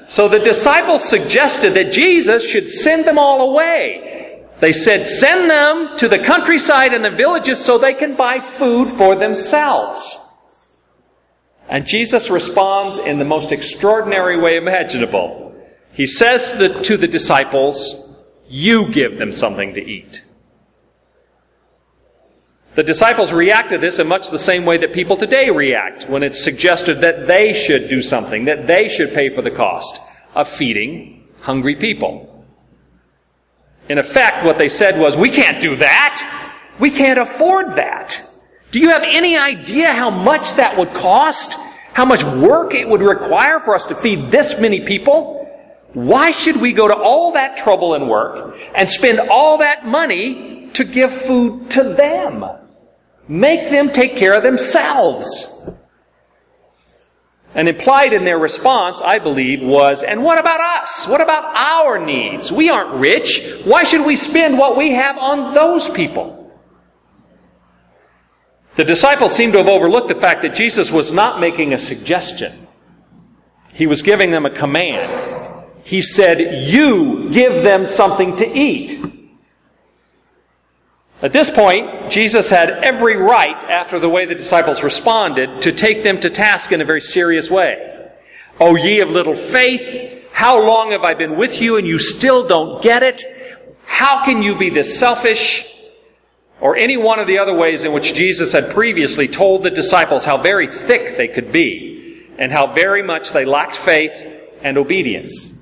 So 0.08 0.28
the 0.28 0.40
disciples 0.40 1.04
suggested 1.04 1.74
that 1.74 1.94
Jesus 1.94 2.46
should 2.46 2.70
send 2.70 3.06
them 3.06 3.18
all 3.18 3.52
away. 3.52 4.44
They 4.60 4.74
said, 4.74 5.08
send 5.08 5.50
them 5.50 5.98
to 5.98 6.08
the 6.08 6.20
countryside 6.20 6.94
and 6.94 7.04
the 7.04 7.10
villages 7.10 7.64
so 7.64 7.78
they 7.78 7.94
can 7.94 8.16
buy 8.16 8.40
food 8.40 8.90
for 8.90 9.16
themselves. 9.16 10.20
And 11.68 11.86
Jesus 11.86 12.30
responds 12.30 12.98
in 12.98 13.18
the 13.18 13.26
most 13.26 13.52
extraordinary 13.52 14.38
way 14.38 14.58
imaginable. 14.58 15.56
He 15.94 16.06
says 16.06 16.52
to 16.52 16.58
the, 16.58 16.82
to 16.84 16.98
the 16.98 17.08
disciples, 17.08 18.14
You 18.48 18.92
give 18.92 19.18
them 19.18 19.32
something 19.32 19.74
to 19.74 19.82
eat. 19.82 20.25
The 22.76 22.84
disciples 22.84 23.32
reacted 23.32 23.80
to 23.80 23.88
this 23.88 24.00
in 24.00 24.08
much 24.08 24.30
the 24.30 24.38
same 24.38 24.66
way 24.66 24.78
that 24.78 24.92
people 24.92 25.16
today 25.16 25.50
react 25.50 26.10
when 26.10 26.24
it's 26.24 26.44
suggested 26.44 26.96
that 27.02 27.26
they 27.26 27.54
should 27.54 27.90
do 27.90 28.02
something, 28.02 28.46
that 28.46 28.68
they 28.68 28.90
should 28.90 29.14
pay 29.14 29.30
for 29.30 29.42
the 29.42 29.52
cost 29.52 30.02
of 30.36 30.50
feeding 30.50 31.26
hungry 31.40 31.78
people. 31.78 32.46
In 33.88 33.98
effect, 33.98 34.44
what 34.44 34.58
they 34.58 34.68
said 34.68 35.00
was, 35.00 35.16
we 35.16 35.30
can't 35.30 35.62
do 35.62 35.78
that. 35.78 36.52
We 36.78 36.92
can't 36.92 37.20
afford 37.20 37.78
that. 37.78 38.22
Do 38.72 38.80
you 38.82 38.90
have 38.90 39.04
any 39.04 39.38
idea 39.38 39.94
how 39.94 40.10
much 40.10 40.56
that 40.56 40.78
would 40.78 40.94
cost? 40.94 41.54
How 41.94 42.04
much 42.04 42.26
work 42.26 42.74
it 42.74 42.90
would 42.90 43.02
require 43.02 43.62
for 43.62 43.74
us 43.74 43.86
to 43.86 43.96
feed 43.96 44.32
this 44.32 44.60
many 44.60 44.82
people? 44.82 45.50
Why 45.94 46.32
should 46.32 46.58
we 46.58 46.74
go 46.74 46.90
to 46.90 46.96
all 46.96 47.32
that 47.34 47.56
trouble 47.56 47.94
and 47.94 48.10
work 48.10 48.58
and 48.76 48.90
spend 48.90 49.22
all 49.22 49.60
that 49.60 49.86
money 49.86 50.72
to 50.74 50.84
give 50.84 51.14
food 51.14 51.70
to 51.70 51.84
them? 51.84 52.44
Make 53.28 53.72
them 53.72 53.92
take 53.92 54.16
care 54.16 54.34
of 54.34 54.44
themselves. 54.44 55.70
And 57.54 57.70
implied 57.70 58.12
in 58.12 58.26
their 58.26 58.38
response, 58.38 59.02
I 59.02 59.18
believe, 59.18 59.64
was, 59.64 60.04
and 60.04 60.24
what 60.24 60.38
about 60.38 60.60
us? 60.60 61.08
What 61.08 61.22
about 61.22 61.56
our 61.56 62.06
needs? 62.06 62.52
We 62.52 62.70
aren't 62.70 63.00
rich. 63.00 63.62
Why 63.64 63.84
should 63.84 64.06
we 64.06 64.18
spend 64.18 64.58
what 64.58 64.78
we 64.78 64.92
have 64.92 65.18
on 65.18 65.54
those 65.54 65.90
people? 65.90 66.36
The 68.76 68.84
disciples 68.84 69.34
seem 69.34 69.54
to 69.54 69.60
have 69.60 69.70
overlooked 69.70 70.10
the 70.10 70.16
fact 70.16 70.42
that 70.42 70.54
Jesus 70.54 70.92
was 70.92 71.14
not 71.14 71.40
making 71.40 71.72
a 71.72 71.80
suggestion. 71.80 72.68
He 73.74 73.88
was 73.88 74.02
giving 74.02 74.32
them 74.32 74.46
a 74.46 74.50
command. 74.50 75.66
He 75.86 76.02
said, 76.02 76.68
You 76.68 77.30
give 77.30 77.64
them 77.64 77.86
something 77.86 78.36
to 78.38 78.58
eat. 78.58 79.15
At 81.22 81.32
this 81.32 81.50
point, 81.50 82.12
Jesus 82.12 82.50
had 82.50 82.70
every 82.70 83.16
right, 83.16 83.64
after 83.64 84.00
the 84.00 84.10
way 84.10 84.26
the 84.26 84.36
disciples 84.36 84.84
responded, 84.84 85.62
to 85.62 85.72
take 85.72 86.04
them 86.04 86.20
to 86.22 86.30
task 86.30 86.72
in 86.72 86.82
a 86.82 86.86
very 86.86 87.02
serious 87.02 87.50
way. 87.50 88.12
O 88.60 88.76
ye 88.76 89.00
of 89.00 89.10
little 89.10 89.36
faith, 89.36 90.24
how 90.32 90.62
long 90.62 90.92
have 90.92 91.04
I 91.04 91.14
been 91.14 91.38
with 91.38 91.62
you 91.62 91.78
and 91.78 91.88
you 91.88 92.00
still 92.00 92.48
don't 92.48 92.84
get 92.84 93.04
it? 93.04 93.24
How 93.86 94.26
can 94.26 94.44
you 94.44 94.58
be 94.58 94.70
this 94.70 95.00
selfish? 95.00 95.72
Or 96.60 96.76
any 96.76 96.98
one 96.98 97.20
of 97.20 97.28
the 97.28 97.40
other 97.40 97.54
ways 97.54 97.84
in 97.84 97.94
which 97.94 98.14
Jesus 98.14 98.52
had 98.52 98.70
previously 98.72 99.28
told 99.28 99.64
the 99.64 99.72
disciples 99.72 100.26
how 100.26 100.38
very 100.38 100.68
thick 100.68 101.16
they 101.16 101.28
could 101.28 101.52
be 101.52 102.28
and 102.38 102.52
how 102.52 102.74
very 102.74 103.04
much 103.04 103.32
they 103.32 103.46
lacked 103.46 103.76
faith 103.76 104.14
and 104.62 104.78
obedience. 104.78 105.58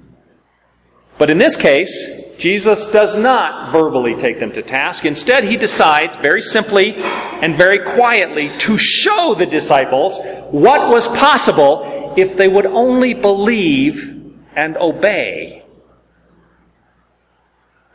But 1.18 1.30
in 1.30 1.38
this 1.38 1.56
case, 1.56 2.23
Jesus 2.44 2.92
does 2.92 3.18
not 3.18 3.72
verbally 3.72 4.16
take 4.16 4.38
them 4.38 4.52
to 4.52 4.62
task. 4.62 5.06
Instead, 5.06 5.46
he 5.46 5.56
decides 5.56 6.18
very 6.18 6.42
simply 6.42 6.94
and 7.42 7.56
very 7.56 7.80
quietly 7.80 8.50
to 8.60 8.78
show 8.78 9.34
the 9.34 9.46
disciples 9.46 10.20
what 10.52 10.90
was 10.90 11.08
possible 11.08 12.14
if 12.18 12.36
they 12.36 12.50
would 12.50 12.66
only 12.66 13.14
believe 13.14 14.36
and 14.58 14.76
obey. 14.76 15.64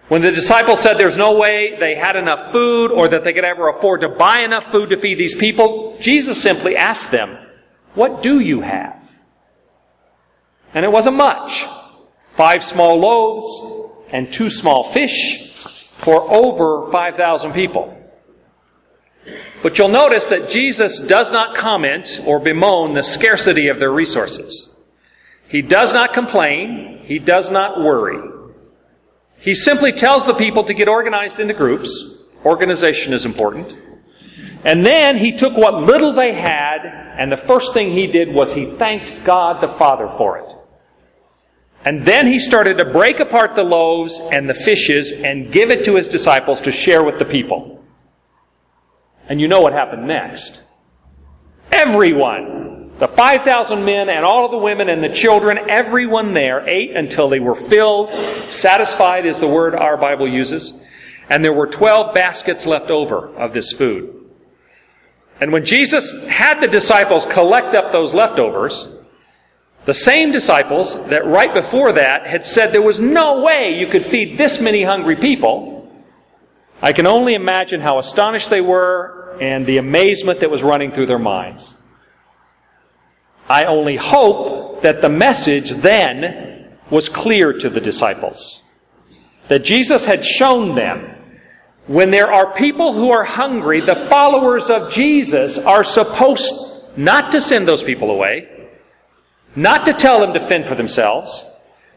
When 0.08 0.22
the 0.22 0.32
disciples 0.32 0.80
said 0.80 0.94
there's 0.94 1.18
no 1.18 1.36
way 1.36 1.76
they 1.78 1.94
had 1.94 2.16
enough 2.16 2.50
food 2.50 2.90
or 2.90 3.06
that 3.06 3.24
they 3.24 3.34
could 3.34 3.44
ever 3.44 3.68
afford 3.68 4.00
to 4.00 4.08
buy 4.08 4.40
enough 4.40 4.72
food 4.72 4.88
to 4.88 4.96
feed 4.96 5.18
these 5.18 5.34
people, 5.34 5.98
Jesus 6.00 6.42
simply 6.42 6.74
asked 6.74 7.10
them, 7.10 7.36
What 7.92 8.22
do 8.22 8.40
you 8.40 8.62
have? 8.62 9.14
And 10.72 10.86
it 10.86 10.90
wasn't 10.90 11.16
much. 11.18 11.66
Five 12.30 12.64
small 12.64 12.98
loaves 12.98 13.87
and 14.12 14.32
two 14.32 14.50
small 14.50 14.84
fish 14.84 15.52
for 15.98 16.30
over 16.30 16.90
5,000 16.90 17.52
people. 17.52 17.94
But 19.62 19.76
you'll 19.76 19.88
notice 19.88 20.24
that 20.26 20.48
Jesus 20.48 21.00
does 21.00 21.32
not 21.32 21.56
comment 21.56 22.20
or 22.26 22.38
bemoan 22.38 22.94
the 22.94 23.02
scarcity 23.02 23.68
of 23.68 23.78
their 23.80 23.90
resources. 23.90 24.74
He 25.48 25.62
does 25.62 25.92
not 25.92 26.12
complain. 26.12 27.02
He 27.04 27.18
does 27.18 27.50
not 27.50 27.80
worry. 27.80 28.20
He 29.38 29.54
simply 29.54 29.92
tells 29.92 30.26
the 30.26 30.34
people 30.34 30.64
to 30.64 30.74
get 30.74 30.88
organized 30.88 31.40
into 31.40 31.54
groups. 31.54 32.18
Organization 32.44 33.12
is 33.12 33.24
important. 33.24 33.74
And 34.64 34.84
then 34.84 35.16
he 35.16 35.32
took 35.32 35.56
what 35.56 35.82
little 35.82 36.12
they 36.12 36.32
had, 36.32 36.78
and 36.84 37.30
the 37.30 37.36
first 37.36 37.72
thing 37.72 37.90
he 37.90 38.06
did 38.06 38.32
was 38.32 38.52
he 38.52 38.66
thanked 38.66 39.24
God 39.24 39.62
the 39.62 39.68
Father 39.68 40.08
for 40.18 40.38
it. 40.38 40.52
And 41.84 42.04
then 42.04 42.26
he 42.26 42.38
started 42.38 42.78
to 42.78 42.84
break 42.84 43.20
apart 43.20 43.54
the 43.54 43.62
loaves 43.62 44.20
and 44.32 44.48
the 44.48 44.54
fishes 44.54 45.12
and 45.12 45.52
give 45.52 45.70
it 45.70 45.84
to 45.84 45.94
his 45.94 46.08
disciples 46.08 46.60
to 46.62 46.72
share 46.72 47.02
with 47.02 47.18
the 47.18 47.24
people. 47.24 47.84
And 49.28 49.40
you 49.40 49.48
know 49.48 49.60
what 49.60 49.72
happened 49.72 50.06
next. 50.06 50.64
Everyone, 51.70 52.92
the 52.98 53.08
5,000 53.08 53.84
men 53.84 54.08
and 54.08 54.24
all 54.24 54.44
of 54.44 54.50
the 54.50 54.58
women 54.58 54.88
and 54.88 55.04
the 55.04 55.08
children, 55.10 55.58
everyone 55.70 56.32
there 56.32 56.66
ate 56.68 56.96
until 56.96 57.28
they 57.28 57.40
were 57.40 57.54
filled. 57.54 58.10
Satisfied 58.50 59.26
is 59.26 59.38
the 59.38 59.46
word 59.46 59.74
our 59.74 59.96
Bible 59.96 60.26
uses. 60.26 60.74
And 61.30 61.44
there 61.44 61.52
were 61.52 61.66
12 61.66 62.14
baskets 62.14 62.66
left 62.66 62.90
over 62.90 63.28
of 63.36 63.52
this 63.52 63.70
food. 63.70 64.14
And 65.40 65.52
when 65.52 65.64
Jesus 65.64 66.26
had 66.26 66.60
the 66.60 66.66
disciples 66.66 67.24
collect 67.26 67.74
up 67.74 67.92
those 67.92 68.14
leftovers, 68.14 68.88
the 69.88 69.94
same 69.94 70.32
disciples 70.32 71.02
that 71.06 71.24
right 71.24 71.54
before 71.54 71.94
that 71.94 72.26
had 72.26 72.44
said 72.44 72.72
there 72.72 72.82
was 72.82 73.00
no 73.00 73.40
way 73.40 73.78
you 73.80 73.86
could 73.86 74.04
feed 74.04 74.36
this 74.36 74.60
many 74.60 74.82
hungry 74.82 75.16
people, 75.16 75.90
I 76.82 76.92
can 76.92 77.06
only 77.06 77.32
imagine 77.32 77.80
how 77.80 77.98
astonished 77.98 78.50
they 78.50 78.60
were 78.60 79.38
and 79.40 79.64
the 79.64 79.78
amazement 79.78 80.40
that 80.40 80.50
was 80.50 80.62
running 80.62 80.92
through 80.92 81.06
their 81.06 81.18
minds. 81.18 81.74
I 83.48 83.64
only 83.64 83.96
hope 83.96 84.82
that 84.82 85.00
the 85.00 85.08
message 85.08 85.70
then 85.70 86.68
was 86.90 87.08
clear 87.08 87.54
to 87.54 87.70
the 87.70 87.80
disciples. 87.80 88.60
That 89.48 89.64
Jesus 89.64 90.04
had 90.04 90.22
shown 90.22 90.74
them 90.74 91.14
when 91.86 92.10
there 92.10 92.30
are 92.30 92.52
people 92.52 92.92
who 92.92 93.10
are 93.10 93.24
hungry, 93.24 93.80
the 93.80 93.96
followers 93.96 94.68
of 94.68 94.92
Jesus 94.92 95.56
are 95.56 95.82
supposed 95.82 96.98
not 96.98 97.32
to 97.32 97.40
send 97.40 97.66
those 97.66 97.82
people 97.82 98.10
away, 98.10 98.57
not 99.58 99.84
to 99.86 99.92
tell 99.92 100.20
them 100.20 100.34
to 100.34 100.40
fend 100.40 100.66
for 100.66 100.74
themselves. 100.74 101.44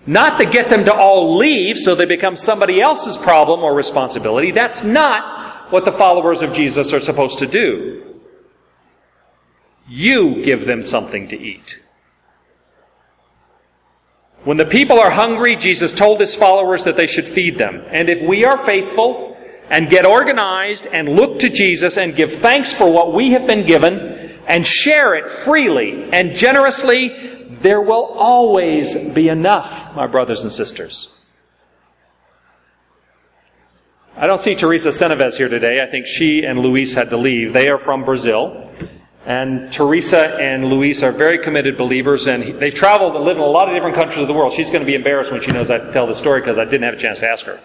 Not 0.08 0.40
to 0.40 0.46
get 0.46 0.70
them 0.70 0.86
to 0.86 0.94
all 0.94 1.38
leave 1.38 1.78
so 1.78 1.94
they 1.94 2.06
become 2.06 2.36
somebody 2.36 2.82
else's 2.82 3.18
problem 3.18 3.60
or 3.60 3.76
responsibility. 3.76 4.52
That's 4.52 4.84
not 4.84 5.72
what 5.72 5.86
the 5.86 5.92
followers 5.92 6.42
of 6.42 6.54
Jesus 6.54 6.92
are 6.92 7.00
supposed 7.00 7.38
to 7.40 7.46
do. 7.46 8.20
You 9.88 10.44
give 10.44 10.66
them 10.66 10.82
something 10.82 11.28
to 11.28 11.40
eat. 11.40 11.82
When 14.44 14.58
the 14.58 14.66
people 14.66 15.00
are 15.00 15.12
hungry, 15.12 15.56
Jesus 15.56 15.94
told 15.94 16.20
his 16.20 16.34
followers 16.34 16.86
that 16.86 16.96
they 16.96 17.06
should 17.06 17.26
feed 17.26 17.60
them. 17.60 17.84
And 17.90 18.10
if 18.10 18.28
we 18.28 18.44
are 18.44 18.58
faithful 18.58 19.38
and 19.70 19.88
get 19.88 20.06
organized 20.06 20.88
and 20.88 21.10
look 21.10 21.40
to 21.40 21.50
Jesus 21.50 21.98
and 21.98 22.16
give 22.16 22.34
thanks 22.34 22.74
for 22.74 22.92
what 22.92 23.14
we 23.14 23.32
have 23.32 23.46
been 23.46 23.66
given 23.68 24.40
and 24.48 24.66
share 24.66 25.14
it 25.14 25.30
freely 25.30 26.10
and 26.12 26.36
generously, 26.36 27.41
there 27.62 27.82
will 27.82 28.06
always 28.06 29.10
be 29.10 29.30
enough, 29.30 29.94
my 29.96 30.08
brothers 30.08 30.42
and 30.42 30.52
sisters. 30.52 31.10
I 34.18 34.28
don't 34.28 34.40
see 34.40 34.56
Teresa 34.56 34.90
Seneves 34.90 35.38
here 35.38 35.50
today. 35.50 35.82
I 35.82 35.90
think 35.90 36.06
she 36.06 36.44
and 36.44 36.60
Luis 36.60 36.94
had 36.94 37.10
to 37.12 37.18
leave. 37.18 37.54
They 37.54 37.70
are 37.70 37.78
from 37.78 38.04
Brazil. 38.04 38.72
And 39.26 39.72
Teresa 39.72 40.36
and 40.38 40.66
Luis 40.66 41.04
are 41.04 41.12
very 41.12 41.40
committed 41.40 41.78
believers, 41.78 42.28
and 42.28 42.60
they've 42.60 42.74
traveled 42.74 43.16
and 43.16 43.24
lived 43.24 43.38
in 43.38 43.44
a 43.44 43.48
lot 43.48 43.70
of 43.70 43.76
different 43.76 43.96
countries 43.96 44.20
of 44.20 44.28
the 44.28 44.34
world. 44.34 44.54
She's 44.54 44.70
going 44.70 44.82
to 44.82 44.86
be 44.86 44.96
embarrassed 44.96 45.32
when 45.32 45.42
she 45.42 45.52
knows 45.52 45.70
I 45.70 45.92
tell 45.92 46.08
the 46.08 46.16
story 46.16 46.42
because 46.42 46.58
I 46.58 46.66
didn't 46.66 46.84
have 46.84 46.96
a 46.96 46.98
chance 46.98 47.20
to 47.20 47.30
ask 47.30 47.46
her. 47.46 47.60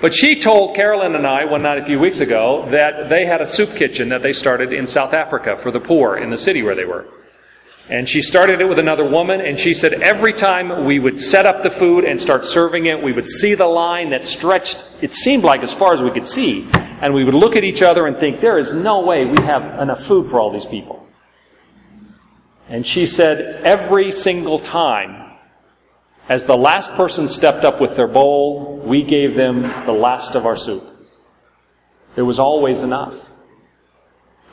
But 0.00 0.14
she 0.14 0.38
told 0.38 0.76
Carolyn 0.76 1.14
and 1.14 1.26
I 1.26 1.44
one 1.44 1.62
night 1.62 1.78
a 1.78 1.84
few 1.84 1.98
weeks 1.98 2.20
ago 2.20 2.68
that 2.70 3.08
they 3.08 3.24
had 3.24 3.40
a 3.40 3.46
soup 3.46 3.74
kitchen 3.74 4.10
that 4.10 4.22
they 4.22 4.32
started 4.32 4.72
in 4.72 4.86
South 4.86 5.14
Africa 5.14 5.56
for 5.56 5.70
the 5.70 5.80
poor 5.80 6.16
in 6.16 6.30
the 6.30 6.38
city 6.38 6.62
where 6.62 6.74
they 6.74 6.84
were. 6.84 7.06
And 7.92 8.08
she 8.08 8.22
started 8.22 8.62
it 8.62 8.64
with 8.66 8.78
another 8.78 9.04
woman, 9.04 9.42
and 9.42 9.60
she 9.60 9.74
said 9.74 9.92
every 9.92 10.32
time 10.32 10.86
we 10.86 10.98
would 10.98 11.20
set 11.20 11.44
up 11.44 11.62
the 11.62 11.70
food 11.70 12.04
and 12.04 12.18
start 12.18 12.46
serving 12.46 12.86
it, 12.86 13.02
we 13.02 13.12
would 13.12 13.26
see 13.26 13.52
the 13.52 13.66
line 13.66 14.08
that 14.10 14.26
stretched, 14.26 14.96
it 15.02 15.12
seemed 15.12 15.44
like 15.44 15.62
as 15.62 15.74
far 15.74 15.92
as 15.92 16.00
we 16.00 16.10
could 16.10 16.26
see. 16.26 16.66
And 16.72 17.12
we 17.12 17.22
would 17.22 17.34
look 17.34 17.54
at 17.54 17.64
each 17.64 17.82
other 17.82 18.06
and 18.06 18.16
think, 18.16 18.40
there 18.40 18.58
is 18.58 18.72
no 18.72 19.00
way 19.00 19.26
we 19.26 19.42
have 19.42 19.78
enough 19.78 20.02
food 20.02 20.30
for 20.30 20.40
all 20.40 20.50
these 20.50 20.64
people. 20.64 21.06
And 22.66 22.86
she 22.86 23.06
said 23.06 23.60
every 23.62 24.10
single 24.10 24.58
time, 24.58 25.36
as 26.30 26.46
the 26.46 26.56
last 26.56 26.92
person 26.92 27.28
stepped 27.28 27.62
up 27.62 27.78
with 27.78 27.94
their 27.94 28.08
bowl, 28.08 28.78
we 28.78 29.02
gave 29.02 29.34
them 29.34 29.60
the 29.84 29.92
last 29.92 30.34
of 30.34 30.46
our 30.46 30.56
soup. 30.56 30.82
There 32.14 32.24
was 32.24 32.38
always 32.38 32.82
enough. 32.82 33.30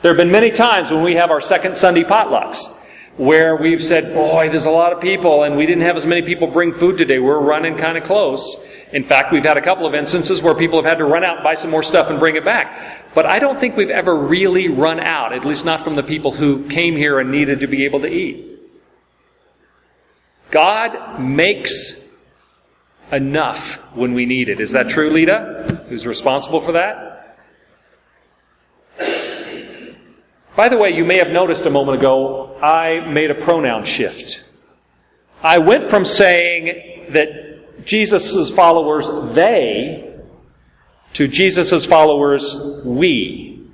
There 0.02 0.10
have 0.10 0.18
been 0.18 0.30
many 0.30 0.50
times 0.50 0.90
when 0.90 1.02
we 1.02 1.14
have 1.14 1.30
our 1.30 1.40
second 1.40 1.78
Sunday 1.78 2.04
potlucks 2.04 2.76
where 3.16 3.56
we've 3.56 3.82
said, 3.82 4.14
boy, 4.14 4.48
there's 4.48 4.66
a 4.66 4.70
lot 4.70 4.92
of 4.92 5.00
people 5.00 5.42
and 5.42 5.56
we 5.56 5.66
didn't 5.66 5.82
have 5.82 5.96
as 5.96 6.06
many 6.06 6.22
people 6.22 6.46
bring 6.46 6.72
food 6.72 6.96
today. 6.96 7.18
We're 7.18 7.40
running 7.40 7.76
kind 7.76 7.98
of 7.98 8.04
close. 8.04 8.56
In 8.92 9.04
fact, 9.04 9.32
we've 9.32 9.44
had 9.44 9.56
a 9.56 9.60
couple 9.60 9.86
of 9.86 9.94
instances 9.94 10.42
where 10.42 10.54
people 10.54 10.80
have 10.80 10.88
had 10.88 10.98
to 10.98 11.04
run 11.04 11.24
out 11.24 11.36
and 11.36 11.44
buy 11.44 11.54
some 11.54 11.70
more 11.70 11.82
stuff 11.82 12.10
and 12.10 12.18
bring 12.18 12.36
it 12.36 12.44
back. 12.44 13.14
But 13.14 13.26
I 13.26 13.38
don't 13.38 13.60
think 13.60 13.76
we've 13.76 13.90
ever 13.90 14.14
really 14.14 14.68
run 14.68 14.98
out, 14.98 15.32
at 15.32 15.44
least 15.44 15.64
not 15.64 15.84
from 15.84 15.94
the 15.94 16.02
people 16.02 16.32
who 16.32 16.66
came 16.68 16.96
here 16.96 17.20
and 17.20 17.30
needed 17.30 17.60
to 17.60 17.66
be 17.66 17.84
able 17.84 18.00
to 18.00 18.08
eat. 18.08 18.58
God 20.50 21.20
makes 21.20 22.16
enough 23.12 23.76
when 23.94 24.14
we 24.14 24.26
need 24.26 24.48
it. 24.48 24.60
Is 24.60 24.72
that 24.72 24.88
true, 24.88 25.10
Lita? 25.10 25.84
Who's 25.88 26.06
responsible 26.06 26.60
for 26.60 26.72
that? 26.72 27.19
By 30.60 30.68
the 30.68 30.76
way, 30.76 30.90
you 30.90 31.06
may 31.06 31.16
have 31.16 31.30
noticed 31.30 31.64
a 31.64 31.70
moment 31.70 31.96
ago, 31.96 32.54
I 32.60 33.00
made 33.08 33.30
a 33.30 33.34
pronoun 33.34 33.86
shift. 33.86 34.44
I 35.42 35.56
went 35.56 35.84
from 35.84 36.04
saying 36.04 37.12
that 37.12 37.86
Jesus' 37.86 38.50
followers, 38.50 39.08
they, 39.34 40.20
to 41.14 41.28
Jesus' 41.28 41.86
followers, 41.86 42.82
we. 42.84 43.70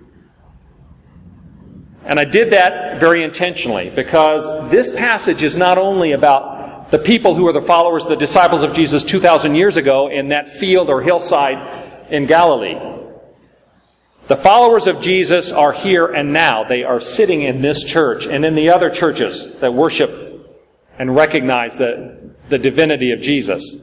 And 2.05 2.21
I 2.21 2.25
did 2.25 2.53
that 2.53 3.01
very 3.01 3.25
intentionally 3.25 3.91
because 3.91 4.71
this 4.71 4.95
passage 4.95 5.43
is 5.43 5.57
not 5.57 5.79
only 5.79 6.13
about 6.13 6.93
the 6.93 7.01
people 7.01 7.35
who 7.35 7.49
are 7.49 7.53
the 7.53 7.61
followers, 7.61 8.07
the 8.07 8.15
disciples 8.15 8.63
of 8.63 8.75
Jesus 8.75 9.03
2,000 9.03 9.57
years 9.57 9.77
ago 9.77 10.07
in 10.07 10.29
that 10.29 10.49
field 10.49 10.89
or 10.89 11.03
hillside 11.03 12.13
in 12.13 12.27
Galilee. 12.27 12.96
The 14.29 14.37
followers 14.37 14.89
of 14.89 15.01
Jesus 15.01 15.53
are 15.53 15.73
here 15.73 16.07
and 16.07 16.33
now. 16.33 16.65
They 16.65 16.83
are 16.83 16.99
sitting 16.99 17.43
in 17.43 17.63
this 17.63 17.85
church 17.85 18.27
and 18.27 18.45
in 18.45 18.57
the 18.57 18.71
other 18.71 18.91
churches 18.91 19.55
that 19.61 19.73
worship 19.73 20.11
and 20.99 21.15
recognize 21.15 21.79
the, 21.79 22.33
the 22.49 22.59
divinity 22.59 23.13
of 23.13 23.21
Jesus. 23.21 23.77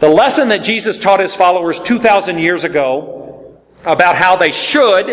The 0.00 0.08
lesson 0.08 0.48
that 0.48 0.64
Jesus 0.64 0.98
taught 0.98 1.20
his 1.20 1.34
followers 1.34 1.80
2,000 1.80 2.38
years 2.38 2.64
ago 2.64 3.60
about 3.84 4.16
how 4.16 4.36
they 4.36 4.50
should 4.50 5.10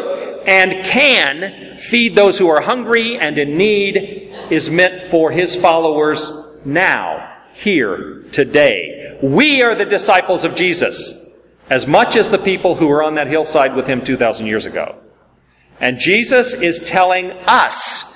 and 0.48 0.86
can 0.86 1.78
feed 1.78 2.16
those 2.16 2.38
who 2.38 2.48
are 2.48 2.62
hungry 2.62 3.18
and 3.20 3.38
in 3.38 3.58
need 3.58 4.34
is 4.50 4.70
meant 4.70 5.12
for 5.12 5.32
his 5.32 5.54
followers 5.54 6.32
now, 6.64 7.40
here, 7.54 8.24
today. 8.32 9.20
We 9.22 9.62
are 9.64 9.76
the 9.76 9.84
disciples 9.84 10.46
of 10.46 10.56
Jesus 10.56 11.21
as 11.72 11.88
much 11.88 12.18
as 12.18 12.30
the 12.30 12.38
people 12.38 12.76
who 12.76 12.86
were 12.86 13.02
on 13.02 13.16
that 13.16 13.28
hillside 13.28 13.74
with 13.78 13.88
him 13.88 14.04
2,000 14.04 14.46
years 14.46 14.66
ago. 14.66 14.98
And 15.80 16.00
Jesus 16.00 16.54
is 16.54 16.84
telling 16.84 17.32
us 17.48 18.14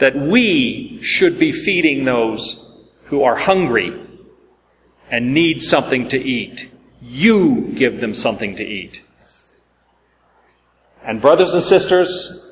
that 0.00 0.16
we 0.16 0.98
should 1.02 1.38
be 1.38 1.52
feeding 1.52 2.04
those 2.04 2.68
who 3.04 3.22
are 3.22 3.36
hungry 3.36 3.96
and 5.08 5.32
need 5.32 5.62
something 5.62 6.08
to 6.08 6.18
eat. 6.18 6.68
You 7.00 7.72
give 7.76 8.00
them 8.00 8.12
something 8.12 8.56
to 8.56 8.64
eat. 8.64 9.04
And 11.04 11.20
brothers 11.20 11.54
and 11.54 11.62
sisters, 11.62 12.44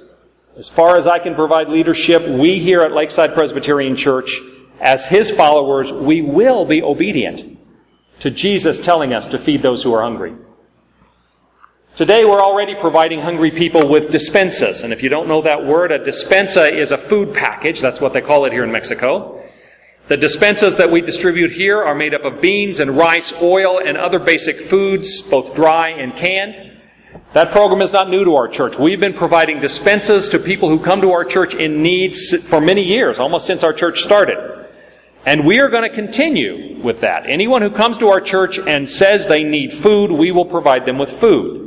as 0.56 0.68
far 0.68 0.96
as 0.96 1.08
I 1.08 1.18
can 1.18 1.34
provide 1.34 1.68
leadership, 1.68 2.22
we 2.28 2.60
here 2.60 2.82
at 2.82 2.92
Lakeside 2.92 3.34
Presbyterian 3.34 3.96
Church, 3.96 4.40
as 4.80 5.04
His 5.04 5.32
followers, 5.32 5.92
we 5.92 6.22
will 6.22 6.64
be 6.64 6.80
obedient 6.80 7.58
to 8.20 8.30
Jesus 8.30 8.80
telling 8.80 9.12
us 9.12 9.26
to 9.30 9.38
feed 9.38 9.60
those 9.60 9.82
who 9.82 9.92
are 9.92 10.02
hungry. 10.02 10.34
Today 11.96 12.24
we're 12.24 12.42
already 12.42 12.74
providing 12.74 13.20
hungry 13.20 13.52
people 13.52 13.88
with 13.88 14.10
despensas. 14.10 14.82
And 14.82 14.92
if 14.92 15.00
you 15.00 15.08
don't 15.08 15.28
know 15.28 15.42
that 15.42 15.64
word, 15.64 15.92
a 15.92 16.00
despensa 16.00 16.68
is 16.68 16.90
a 16.90 16.98
food 16.98 17.32
package. 17.32 17.80
That's 17.80 18.00
what 18.00 18.12
they 18.12 18.20
call 18.20 18.46
it 18.46 18.52
here 18.52 18.64
in 18.64 18.72
Mexico. 18.72 19.48
The 20.08 20.18
despensas 20.18 20.76
that 20.78 20.90
we 20.90 21.02
distribute 21.02 21.52
here 21.52 21.80
are 21.80 21.94
made 21.94 22.12
up 22.12 22.24
of 22.24 22.40
beans 22.40 22.80
and 22.80 22.96
rice, 22.96 23.32
oil, 23.40 23.78
and 23.78 23.96
other 23.96 24.18
basic 24.18 24.58
foods, 24.58 25.20
both 25.20 25.54
dry 25.54 25.90
and 25.90 26.16
canned. 26.16 26.80
That 27.32 27.52
program 27.52 27.80
is 27.80 27.92
not 27.92 28.10
new 28.10 28.24
to 28.24 28.34
our 28.34 28.48
church. 28.48 28.76
We've 28.76 28.98
been 28.98 29.14
providing 29.14 29.60
despensas 29.60 30.28
to 30.32 30.40
people 30.40 30.68
who 30.68 30.80
come 30.80 31.00
to 31.00 31.12
our 31.12 31.24
church 31.24 31.54
in 31.54 31.80
need 31.80 32.16
for 32.16 32.60
many 32.60 32.82
years, 32.82 33.20
almost 33.20 33.46
since 33.46 33.62
our 33.62 33.72
church 33.72 34.02
started. 34.02 34.66
And 35.26 35.46
we 35.46 35.60
are 35.60 35.68
going 35.68 35.88
to 35.88 35.94
continue 35.94 36.82
with 36.82 37.02
that. 37.02 37.22
Anyone 37.26 37.62
who 37.62 37.70
comes 37.70 37.98
to 37.98 38.08
our 38.08 38.20
church 38.20 38.58
and 38.58 38.90
says 38.90 39.28
they 39.28 39.44
need 39.44 39.72
food, 39.72 40.10
we 40.10 40.32
will 40.32 40.44
provide 40.44 40.86
them 40.86 40.98
with 40.98 41.10
food. 41.10 41.63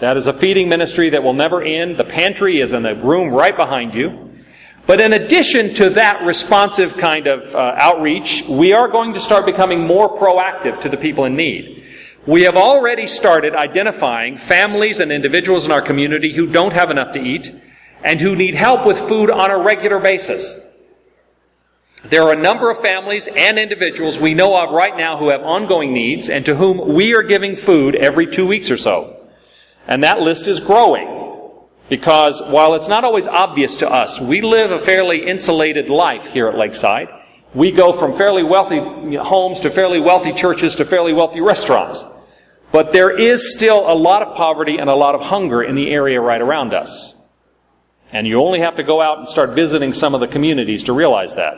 That 0.00 0.16
is 0.16 0.28
a 0.28 0.32
feeding 0.32 0.68
ministry 0.68 1.10
that 1.10 1.22
will 1.22 1.34
never 1.34 1.62
end. 1.62 1.96
The 1.96 2.04
pantry 2.04 2.60
is 2.60 2.72
in 2.72 2.82
the 2.84 2.94
room 2.94 3.30
right 3.30 3.56
behind 3.56 3.94
you. 3.94 4.28
But 4.86 5.00
in 5.00 5.12
addition 5.12 5.74
to 5.74 5.90
that 5.90 6.24
responsive 6.24 6.96
kind 6.96 7.26
of 7.26 7.54
uh, 7.54 7.74
outreach, 7.76 8.44
we 8.48 8.72
are 8.72 8.88
going 8.88 9.12
to 9.14 9.20
start 9.20 9.44
becoming 9.44 9.86
more 9.86 10.08
proactive 10.16 10.80
to 10.82 10.88
the 10.88 10.96
people 10.96 11.24
in 11.26 11.36
need. 11.36 11.84
We 12.26 12.42
have 12.42 12.56
already 12.56 13.06
started 13.06 13.54
identifying 13.54 14.38
families 14.38 15.00
and 15.00 15.12
individuals 15.12 15.64
in 15.64 15.72
our 15.72 15.82
community 15.82 16.32
who 16.32 16.46
don't 16.46 16.72
have 16.72 16.90
enough 16.90 17.12
to 17.14 17.20
eat 17.20 17.54
and 18.04 18.20
who 18.20 18.36
need 18.36 18.54
help 18.54 18.86
with 18.86 18.98
food 18.98 19.30
on 19.30 19.50
a 19.50 19.58
regular 19.58 19.98
basis. 19.98 20.58
There 22.04 22.22
are 22.22 22.32
a 22.32 22.40
number 22.40 22.70
of 22.70 22.80
families 22.80 23.26
and 23.26 23.58
individuals 23.58 24.18
we 24.18 24.32
know 24.32 24.56
of 24.56 24.70
right 24.70 24.96
now 24.96 25.18
who 25.18 25.30
have 25.30 25.42
ongoing 25.42 25.92
needs 25.92 26.30
and 26.30 26.46
to 26.46 26.54
whom 26.54 26.94
we 26.94 27.14
are 27.14 27.22
giving 27.22 27.56
food 27.56 27.96
every 27.96 28.26
two 28.26 28.46
weeks 28.46 28.70
or 28.70 28.76
so. 28.76 29.17
And 29.88 30.04
that 30.04 30.20
list 30.20 30.46
is 30.46 30.60
growing. 30.60 31.16
Because 31.88 32.42
while 32.42 32.74
it's 32.74 32.88
not 32.88 33.04
always 33.04 33.26
obvious 33.26 33.78
to 33.78 33.90
us, 33.90 34.20
we 34.20 34.42
live 34.42 34.70
a 34.70 34.78
fairly 34.78 35.26
insulated 35.26 35.88
life 35.88 36.26
here 36.26 36.46
at 36.46 36.56
Lakeside. 36.56 37.08
We 37.54 37.72
go 37.72 37.92
from 37.92 38.16
fairly 38.18 38.42
wealthy 38.42 38.78
homes 39.16 39.60
to 39.60 39.70
fairly 39.70 39.98
wealthy 39.98 40.34
churches 40.34 40.76
to 40.76 40.84
fairly 40.84 41.14
wealthy 41.14 41.40
restaurants. 41.40 42.04
But 42.70 42.92
there 42.92 43.18
is 43.18 43.54
still 43.56 43.90
a 43.90 43.96
lot 43.96 44.20
of 44.20 44.36
poverty 44.36 44.76
and 44.76 44.90
a 44.90 44.94
lot 44.94 45.14
of 45.14 45.22
hunger 45.22 45.62
in 45.62 45.74
the 45.74 45.90
area 45.90 46.20
right 46.20 46.42
around 46.42 46.74
us. 46.74 47.16
And 48.12 48.26
you 48.26 48.38
only 48.38 48.60
have 48.60 48.76
to 48.76 48.82
go 48.82 49.00
out 49.00 49.18
and 49.18 49.28
start 49.28 49.50
visiting 49.50 49.94
some 49.94 50.14
of 50.14 50.20
the 50.20 50.28
communities 50.28 50.84
to 50.84 50.92
realize 50.92 51.36
that. 51.36 51.54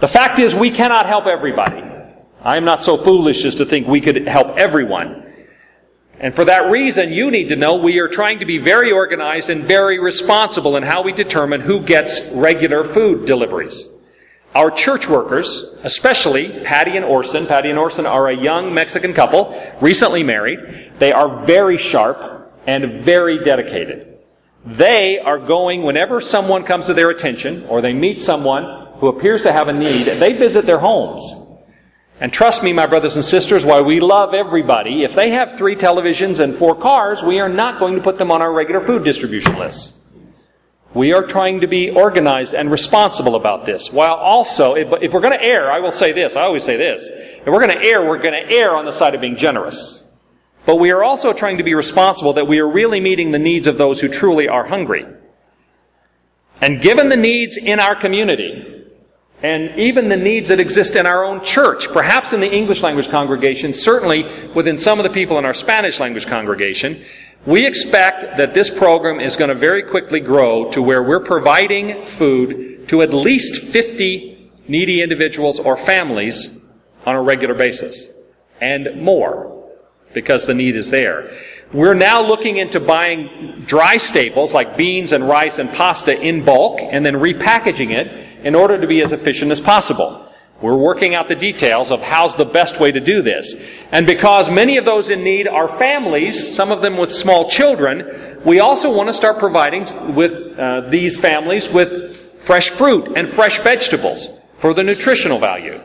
The 0.00 0.08
fact 0.08 0.38
is, 0.38 0.54
we 0.54 0.70
cannot 0.70 1.06
help 1.06 1.24
everybody. 1.24 1.82
I 2.42 2.58
am 2.58 2.64
not 2.64 2.82
so 2.82 2.98
foolish 2.98 3.46
as 3.46 3.54
to 3.56 3.64
think 3.64 3.86
we 3.86 4.02
could 4.02 4.28
help 4.28 4.58
everyone. 4.58 5.23
And 6.24 6.34
for 6.34 6.46
that 6.46 6.70
reason, 6.70 7.12
you 7.12 7.30
need 7.30 7.50
to 7.50 7.56
know 7.56 7.74
we 7.74 7.98
are 7.98 8.08
trying 8.08 8.38
to 8.38 8.46
be 8.46 8.56
very 8.56 8.90
organized 8.90 9.50
and 9.50 9.62
very 9.62 9.98
responsible 9.98 10.78
in 10.78 10.82
how 10.82 11.02
we 11.02 11.12
determine 11.12 11.60
who 11.60 11.82
gets 11.82 12.32
regular 12.32 12.82
food 12.82 13.26
deliveries. 13.26 13.92
Our 14.54 14.70
church 14.70 15.06
workers, 15.06 15.76
especially 15.82 16.48
Patty 16.64 16.96
and 16.96 17.04
Orson, 17.04 17.44
Patty 17.44 17.68
and 17.68 17.78
Orson 17.78 18.06
are 18.06 18.30
a 18.30 18.34
young 18.34 18.72
Mexican 18.72 19.12
couple, 19.12 19.54
recently 19.82 20.22
married. 20.22 20.92
They 20.98 21.12
are 21.12 21.44
very 21.44 21.76
sharp 21.76 22.54
and 22.66 23.02
very 23.02 23.44
dedicated. 23.44 24.16
They 24.64 25.18
are 25.18 25.38
going 25.38 25.82
whenever 25.82 26.22
someone 26.22 26.64
comes 26.64 26.86
to 26.86 26.94
their 26.94 27.10
attention 27.10 27.66
or 27.66 27.82
they 27.82 27.92
meet 27.92 28.18
someone 28.18 28.94
who 28.98 29.08
appears 29.08 29.42
to 29.42 29.52
have 29.52 29.68
a 29.68 29.74
need, 29.74 30.06
they 30.06 30.32
visit 30.32 30.64
their 30.64 30.78
homes 30.78 31.43
and 32.20 32.32
trust 32.32 32.62
me, 32.62 32.72
my 32.72 32.86
brothers 32.86 33.16
and 33.16 33.24
sisters, 33.24 33.64
while 33.64 33.84
we 33.84 34.00
love 34.00 34.34
everybody, 34.34 35.02
if 35.02 35.14
they 35.14 35.30
have 35.30 35.56
three 35.56 35.74
televisions 35.74 36.38
and 36.38 36.54
four 36.54 36.74
cars, 36.74 37.22
we 37.22 37.40
are 37.40 37.48
not 37.48 37.80
going 37.80 37.96
to 37.96 38.00
put 38.00 38.18
them 38.18 38.30
on 38.30 38.40
our 38.40 38.52
regular 38.52 38.80
food 38.80 39.04
distribution 39.04 39.58
list. 39.58 39.98
We 40.94 41.12
are 41.12 41.24
trying 41.24 41.60
to 41.62 41.66
be 41.66 41.90
organized 41.90 42.54
and 42.54 42.70
responsible 42.70 43.34
about 43.34 43.66
this, 43.66 43.92
while 43.92 44.14
also, 44.14 44.76
if, 44.76 45.12
we're 45.12 45.20
going 45.20 45.36
to 45.36 45.44
err, 45.44 45.72
I 45.72 45.80
will 45.80 45.90
say 45.90 46.12
this, 46.12 46.36
I 46.36 46.42
always 46.42 46.62
say 46.62 46.76
this, 46.76 47.02
if 47.04 47.46
we're 47.46 47.66
going 47.66 47.80
to 47.80 47.84
err, 47.84 48.06
we're 48.06 48.22
going 48.22 48.46
to 48.46 48.54
err 48.54 48.76
on 48.76 48.84
the 48.84 48.92
side 48.92 49.16
of 49.16 49.20
being 49.20 49.36
generous. 49.36 50.00
But 50.66 50.76
we 50.76 50.92
are 50.92 51.02
also 51.02 51.32
trying 51.32 51.58
to 51.58 51.64
be 51.64 51.74
responsible 51.74 52.34
that 52.34 52.46
we 52.46 52.60
are 52.60 52.68
really 52.68 53.00
meeting 53.00 53.32
the 53.32 53.40
needs 53.40 53.66
of 53.66 53.76
those 53.76 54.00
who 54.00 54.08
truly 54.08 54.48
are 54.48 54.66
hungry. 54.66 55.04
And 56.60 56.80
given 56.80 57.08
the 57.08 57.16
needs 57.16 57.56
in 57.56 57.80
our 57.80 57.96
community, 57.96 58.63
and 59.44 59.78
even 59.78 60.08
the 60.08 60.16
needs 60.16 60.48
that 60.48 60.58
exist 60.58 60.96
in 60.96 61.04
our 61.04 61.22
own 61.22 61.44
church, 61.44 61.88
perhaps 61.92 62.32
in 62.32 62.40
the 62.40 62.50
English 62.50 62.82
language 62.82 63.10
congregation, 63.10 63.74
certainly 63.74 64.24
within 64.54 64.78
some 64.78 64.98
of 64.98 65.02
the 65.02 65.10
people 65.10 65.38
in 65.38 65.44
our 65.44 65.52
Spanish 65.52 66.00
language 66.00 66.26
congregation, 66.26 67.04
we 67.44 67.66
expect 67.66 68.38
that 68.38 68.54
this 68.54 68.70
program 68.70 69.20
is 69.20 69.36
going 69.36 69.50
to 69.50 69.54
very 69.54 69.82
quickly 69.82 70.18
grow 70.18 70.70
to 70.70 70.80
where 70.80 71.02
we're 71.02 71.20
providing 71.20 72.06
food 72.06 72.88
to 72.88 73.02
at 73.02 73.12
least 73.12 73.62
50 73.62 74.50
needy 74.66 75.02
individuals 75.02 75.60
or 75.60 75.76
families 75.76 76.64
on 77.04 77.14
a 77.14 77.20
regular 77.20 77.54
basis. 77.54 78.14
And 78.62 79.02
more, 79.02 79.62
because 80.14 80.46
the 80.46 80.54
need 80.54 80.74
is 80.74 80.88
there. 80.88 81.38
We're 81.70 81.92
now 81.92 82.22
looking 82.22 82.56
into 82.56 82.80
buying 82.80 83.64
dry 83.66 83.98
staples 83.98 84.54
like 84.54 84.78
beans 84.78 85.12
and 85.12 85.28
rice 85.28 85.58
and 85.58 85.68
pasta 85.68 86.18
in 86.18 86.46
bulk 86.46 86.80
and 86.80 87.04
then 87.04 87.16
repackaging 87.16 87.90
it 87.90 88.23
in 88.44 88.54
order 88.54 88.80
to 88.80 88.86
be 88.86 89.02
as 89.02 89.12
efficient 89.12 89.50
as 89.50 89.60
possible. 89.60 90.30
We're 90.60 90.76
working 90.76 91.14
out 91.14 91.28
the 91.28 91.34
details 91.34 91.90
of 91.90 92.00
how's 92.00 92.36
the 92.36 92.44
best 92.44 92.78
way 92.78 92.92
to 92.92 93.00
do 93.00 93.22
this. 93.22 93.60
And 93.90 94.06
because 94.06 94.48
many 94.48 94.76
of 94.76 94.84
those 94.84 95.10
in 95.10 95.24
need 95.24 95.48
are 95.48 95.66
families, 95.66 96.54
some 96.54 96.70
of 96.70 96.80
them 96.80 96.96
with 96.96 97.12
small 97.12 97.50
children, 97.50 98.40
we 98.44 98.60
also 98.60 98.94
want 98.94 99.08
to 99.08 99.12
start 99.12 99.38
providing 99.38 99.86
with 100.14 100.58
uh, 100.58 100.88
these 100.88 101.18
families 101.18 101.70
with 101.72 102.16
fresh 102.40 102.70
fruit 102.70 103.12
and 103.16 103.28
fresh 103.28 103.58
vegetables 103.58 104.28
for 104.58 104.72
the 104.74 104.82
nutritional 104.82 105.38
value. 105.38 105.80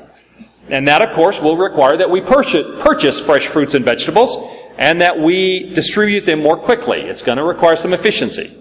And 0.69 0.87
that, 0.87 1.01
of 1.01 1.15
course, 1.15 1.41
will 1.41 1.57
require 1.57 1.97
that 1.97 2.09
we 2.09 2.21
purchase, 2.21 2.67
purchase 2.81 3.19
fresh 3.19 3.47
fruits 3.47 3.73
and 3.73 3.83
vegetables 3.83 4.37
and 4.77 5.01
that 5.01 5.19
we 5.19 5.73
distribute 5.73 6.21
them 6.21 6.41
more 6.41 6.57
quickly. 6.57 7.01
It's 7.01 7.21
going 7.21 7.37
to 7.37 7.43
require 7.43 7.75
some 7.75 7.93
efficiency. 7.93 8.55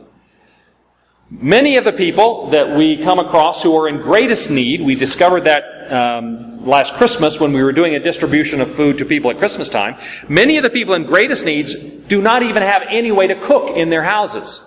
Many 1.30 1.76
of 1.76 1.84
the 1.84 1.92
people 1.92 2.48
that 2.50 2.74
we 2.74 2.96
come 2.96 3.18
across 3.18 3.62
who 3.62 3.76
are 3.76 3.86
in 3.86 4.00
greatest 4.00 4.50
need, 4.50 4.80
we 4.80 4.94
discovered 4.94 5.44
that 5.44 5.92
um, 5.92 6.64
last 6.66 6.94
Christmas 6.94 7.38
when 7.38 7.52
we 7.52 7.62
were 7.62 7.72
doing 7.72 7.94
a 7.94 8.00
distribution 8.00 8.62
of 8.62 8.70
food 8.70 8.96
to 8.98 9.04
people 9.04 9.30
at 9.30 9.38
Christmas 9.38 9.68
time. 9.68 9.96
Many 10.26 10.56
of 10.56 10.62
the 10.62 10.70
people 10.70 10.94
in 10.94 11.04
greatest 11.04 11.44
needs 11.44 11.74
do 11.74 12.22
not 12.22 12.42
even 12.42 12.62
have 12.62 12.82
any 12.88 13.12
way 13.12 13.26
to 13.26 13.38
cook 13.42 13.76
in 13.76 13.90
their 13.90 14.02
houses. 14.02 14.62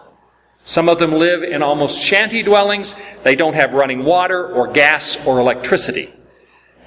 Some 0.63 0.87
of 0.87 0.99
them 0.99 1.13
live 1.13 1.41
in 1.41 1.63
almost 1.63 1.99
shanty 1.99 2.43
dwellings. 2.43 2.93
They 3.23 3.35
don't 3.35 3.55
have 3.55 3.73
running 3.73 4.05
water 4.05 4.47
or 4.53 4.71
gas 4.71 5.25
or 5.25 5.39
electricity. 5.39 6.09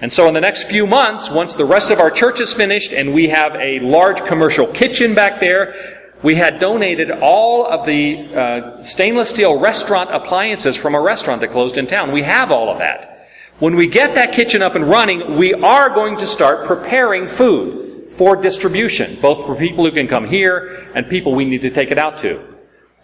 And 0.01 0.13
so 0.13 0.29
in 0.29 0.35
the 0.35 0.41
next 0.41 0.65
few 0.65 0.87
months, 0.87 1.31
once 1.31 1.55
the 1.55 1.65
rest 1.65 1.91
of 1.91 1.99
our 1.99 2.11
church 2.11 2.41
is 2.41 2.53
finished 2.53 2.93
and 2.93 3.13
we 3.13 3.29
have 3.29 3.55
a 3.57 3.81
large 3.81 4.25
commercial 4.25 4.67
kitchen 4.69 5.15
back 5.15 5.41
there, 5.41 5.94
we 6.25 6.35
had 6.35 6.59
donated 6.59 7.11
all 7.11 7.67
of 7.67 7.85
the 7.85 8.35
uh, 8.35 8.83
stainless 8.83 9.29
steel 9.29 9.59
restaurant 9.59 10.11
appliances 10.11 10.75
from 10.75 10.95
a 10.95 11.01
restaurant 11.01 11.43
that 11.43 11.51
closed 11.51 11.77
in 11.77 11.87
town. 11.87 12.13
We 12.13 12.23
have 12.23 12.51
all 12.51 12.71
of 12.71 12.79
that. 12.79 13.29
When 13.59 13.77
we 13.77 13.87
get 13.87 14.15
that 14.15 14.33
kitchen 14.33 14.63
up 14.63 14.75
and 14.75 14.89
running, 14.89 15.37
we 15.37 15.53
are 15.53 15.91
going 15.91 16.17
to 16.17 16.27
start 16.27 16.67
preparing 16.67 17.29
food 17.29 18.11
for 18.11 18.37
distribution, 18.37 19.21
both 19.21 19.45
for 19.45 19.55
people 19.55 19.85
who 19.85 19.93
can 19.93 20.09
come 20.09 20.27
here 20.27 20.91
and 20.95 21.11
people 21.11 21.35
we 21.35 21.45
need 21.45 21.61
to 21.61 21.71
take 21.71 21.91
it 21.91 21.99
out 21.99 22.17
to. 22.19 22.43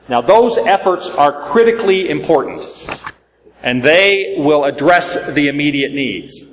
Now 0.08 0.22
those 0.22 0.56
efforts 0.56 1.10
are 1.10 1.42
critically 1.42 2.08
important, 2.08 2.62
and 3.62 3.82
they 3.82 4.36
will 4.38 4.64
address 4.64 5.30
the 5.34 5.48
immediate 5.48 5.92
needs. 5.92 6.49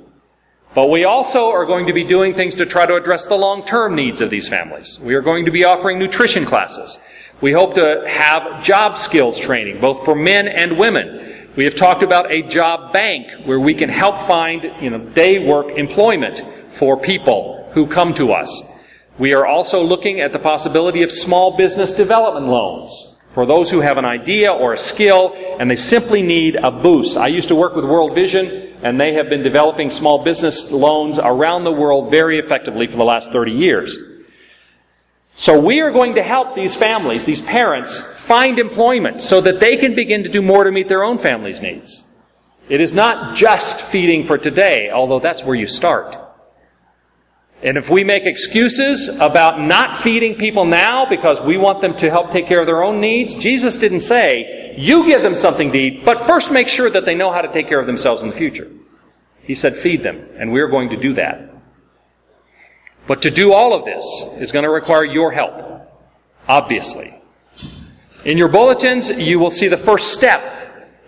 But 0.78 0.90
we 0.90 1.04
also 1.04 1.50
are 1.50 1.66
going 1.66 1.88
to 1.88 1.92
be 1.92 2.04
doing 2.04 2.34
things 2.34 2.54
to 2.54 2.64
try 2.64 2.86
to 2.86 2.94
address 2.94 3.26
the 3.26 3.34
long-term 3.34 3.96
needs 3.96 4.20
of 4.20 4.30
these 4.30 4.46
families. 4.46 5.00
We 5.00 5.16
are 5.16 5.20
going 5.20 5.44
to 5.46 5.50
be 5.50 5.64
offering 5.64 5.98
nutrition 5.98 6.44
classes. 6.44 7.02
We 7.40 7.50
hope 7.50 7.74
to 7.74 8.04
have 8.06 8.62
job 8.62 8.96
skills 8.96 9.40
training, 9.40 9.80
both 9.80 10.04
for 10.04 10.14
men 10.14 10.46
and 10.46 10.78
women. 10.78 11.48
We 11.56 11.64
have 11.64 11.74
talked 11.74 12.04
about 12.04 12.30
a 12.30 12.42
job 12.42 12.92
bank 12.92 13.44
where 13.44 13.58
we 13.58 13.74
can 13.74 13.88
help 13.88 14.18
find, 14.18 14.70
you 14.80 14.90
know, 14.90 15.00
day 15.00 15.44
work 15.44 15.76
employment 15.76 16.44
for 16.70 16.96
people 16.96 17.68
who 17.72 17.88
come 17.88 18.14
to 18.14 18.32
us. 18.32 18.62
We 19.18 19.34
are 19.34 19.46
also 19.46 19.82
looking 19.82 20.20
at 20.20 20.32
the 20.32 20.38
possibility 20.38 21.02
of 21.02 21.10
small 21.10 21.56
business 21.56 21.90
development 21.90 22.46
loans 22.46 23.16
for 23.30 23.46
those 23.46 23.68
who 23.68 23.80
have 23.80 23.98
an 23.98 24.04
idea 24.04 24.52
or 24.52 24.74
a 24.74 24.78
skill 24.78 25.34
and 25.58 25.68
they 25.68 25.74
simply 25.74 26.22
need 26.22 26.54
a 26.54 26.70
boost. 26.70 27.16
I 27.16 27.26
used 27.26 27.48
to 27.48 27.56
work 27.56 27.74
with 27.74 27.84
World 27.84 28.14
Vision 28.14 28.67
and 28.82 29.00
they 29.00 29.14
have 29.14 29.28
been 29.28 29.42
developing 29.42 29.90
small 29.90 30.22
business 30.22 30.70
loans 30.70 31.18
around 31.18 31.62
the 31.62 31.72
world 31.72 32.10
very 32.10 32.38
effectively 32.38 32.86
for 32.86 32.96
the 32.96 33.04
last 33.04 33.32
30 33.32 33.52
years. 33.52 33.96
So 35.34 35.60
we 35.60 35.80
are 35.80 35.92
going 35.92 36.16
to 36.16 36.22
help 36.22 36.54
these 36.54 36.74
families, 36.74 37.24
these 37.24 37.42
parents, 37.42 38.00
find 38.00 38.58
employment 38.58 39.22
so 39.22 39.40
that 39.40 39.60
they 39.60 39.76
can 39.76 39.94
begin 39.94 40.24
to 40.24 40.28
do 40.28 40.42
more 40.42 40.64
to 40.64 40.72
meet 40.72 40.88
their 40.88 41.04
own 41.04 41.18
family's 41.18 41.60
needs. 41.60 42.04
It 42.68 42.80
is 42.80 42.92
not 42.92 43.36
just 43.36 43.80
feeding 43.80 44.24
for 44.24 44.36
today, 44.36 44.90
although 44.90 45.20
that's 45.20 45.44
where 45.44 45.54
you 45.54 45.66
start. 45.66 46.16
And 47.62 47.76
if 47.76 47.90
we 47.90 48.04
make 48.04 48.24
excuses 48.24 49.08
about 49.08 49.60
not 49.60 50.00
feeding 50.00 50.36
people 50.36 50.64
now 50.64 51.06
because 51.06 51.40
we 51.40 51.56
want 51.56 51.80
them 51.80 51.96
to 51.96 52.08
help 52.08 52.30
take 52.30 52.46
care 52.46 52.60
of 52.60 52.66
their 52.66 52.84
own 52.84 53.00
needs, 53.00 53.34
Jesus 53.34 53.76
didn't 53.76 54.00
say, 54.00 54.74
you 54.78 55.06
give 55.06 55.22
them 55.22 55.34
something 55.34 55.72
to 55.72 55.78
eat, 55.78 56.04
but 56.04 56.24
first 56.24 56.52
make 56.52 56.68
sure 56.68 56.88
that 56.88 57.04
they 57.04 57.16
know 57.16 57.32
how 57.32 57.40
to 57.40 57.52
take 57.52 57.68
care 57.68 57.80
of 57.80 57.86
themselves 57.86 58.22
in 58.22 58.28
the 58.28 58.36
future. 58.36 58.70
He 59.42 59.56
said, 59.56 59.74
feed 59.74 60.04
them, 60.04 60.24
and 60.38 60.52
we're 60.52 60.68
going 60.68 60.90
to 60.90 60.96
do 60.96 61.14
that. 61.14 61.50
But 63.08 63.22
to 63.22 63.30
do 63.30 63.52
all 63.52 63.74
of 63.74 63.84
this 63.84 64.04
is 64.40 64.52
going 64.52 64.64
to 64.64 64.70
require 64.70 65.04
your 65.04 65.32
help, 65.32 65.90
obviously. 66.46 67.14
In 68.24 68.38
your 68.38 68.48
bulletins, 68.48 69.10
you 69.10 69.40
will 69.40 69.50
see 69.50 69.66
the 69.66 69.76
first 69.76 70.12
step 70.12 70.54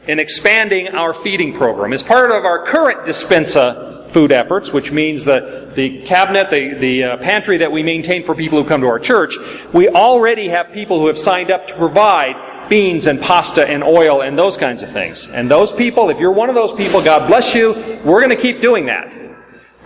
in 0.08 0.18
expanding 0.18 0.88
our 0.88 1.12
feeding 1.12 1.52
program. 1.52 1.92
As 1.92 2.02
part 2.02 2.30
of 2.32 2.44
our 2.44 2.64
current 2.66 3.06
despensa 3.06 3.99
food 4.12 4.32
efforts, 4.32 4.72
which 4.72 4.92
means 4.92 5.24
that 5.24 5.74
the 5.74 6.02
cabinet, 6.02 6.50
the, 6.50 6.74
the 6.74 7.04
uh, 7.04 7.16
pantry 7.18 7.58
that 7.58 7.72
we 7.72 7.82
maintain 7.82 8.24
for 8.24 8.34
people 8.34 8.62
who 8.62 8.68
come 8.68 8.80
to 8.80 8.86
our 8.86 8.98
church, 8.98 9.36
we 9.72 9.88
already 9.88 10.48
have 10.48 10.72
people 10.72 10.98
who 11.00 11.06
have 11.06 11.18
signed 11.18 11.50
up 11.50 11.66
to 11.68 11.74
provide 11.74 12.68
beans 12.68 13.06
and 13.06 13.20
pasta 13.20 13.66
and 13.68 13.82
oil 13.82 14.22
and 14.22 14.38
those 14.38 14.56
kinds 14.56 14.82
of 14.82 14.90
things. 14.90 15.26
And 15.26 15.50
those 15.50 15.72
people, 15.72 16.10
if 16.10 16.18
you're 16.18 16.32
one 16.32 16.48
of 16.48 16.54
those 16.54 16.72
people, 16.72 17.02
God 17.02 17.26
bless 17.26 17.54
you, 17.54 17.72
we're 18.04 18.20
going 18.20 18.30
to 18.30 18.36
keep 18.36 18.60
doing 18.60 18.86
that. 18.86 19.16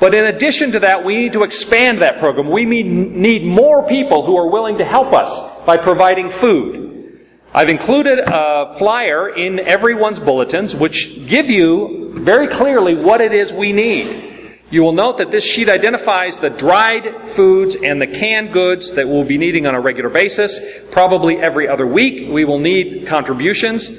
But 0.00 0.14
in 0.14 0.26
addition 0.26 0.72
to 0.72 0.80
that, 0.80 1.04
we 1.04 1.16
need 1.16 1.32
to 1.34 1.44
expand 1.44 2.02
that 2.02 2.18
program. 2.18 2.50
We 2.50 2.64
need 2.64 3.44
more 3.44 3.86
people 3.86 4.24
who 4.24 4.36
are 4.36 4.50
willing 4.50 4.78
to 4.78 4.84
help 4.84 5.12
us 5.12 5.30
by 5.64 5.76
providing 5.76 6.30
food. 6.30 7.20
I've 7.54 7.68
included 7.68 8.18
a 8.18 8.74
flyer 8.76 9.28
in 9.28 9.60
everyone's 9.60 10.18
bulletins 10.18 10.74
which 10.74 11.26
give 11.26 11.48
you 11.48 12.03
very 12.14 12.48
clearly 12.48 12.94
what 12.94 13.20
it 13.20 13.32
is 13.32 13.52
we 13.52 13.72
need. 13.72 14.60
You 14.70 14.82
will 14.82 14.92
note 14.92 15.18
that 15.18 15.30
this 15.30 15.44
sheet 15.44 15.68
identifies 15.68 16.38
the 16.38 16.50
dried 16.50 17.30
foods 17.30 17.76
and 17.76 18.00
the 18.00 18.06
canned 18.06 18.52
goods 18.52 18.94
that 18.94 19.06
we'll 19.06 19.24
be 19.24 19.38
needing 19.38 19.66
on 19.66 19.74
a 19.74 19.80
regular 19.80 20.10
basis. 20.10 20.58
Probably 20.90 21.36
every 21.36 21.68
other 21.68 21.86
week 21.86 22.32
we 22.32 22.44
will 22.44 22.58
need 22.58 23.06
contributions 23.06 23.96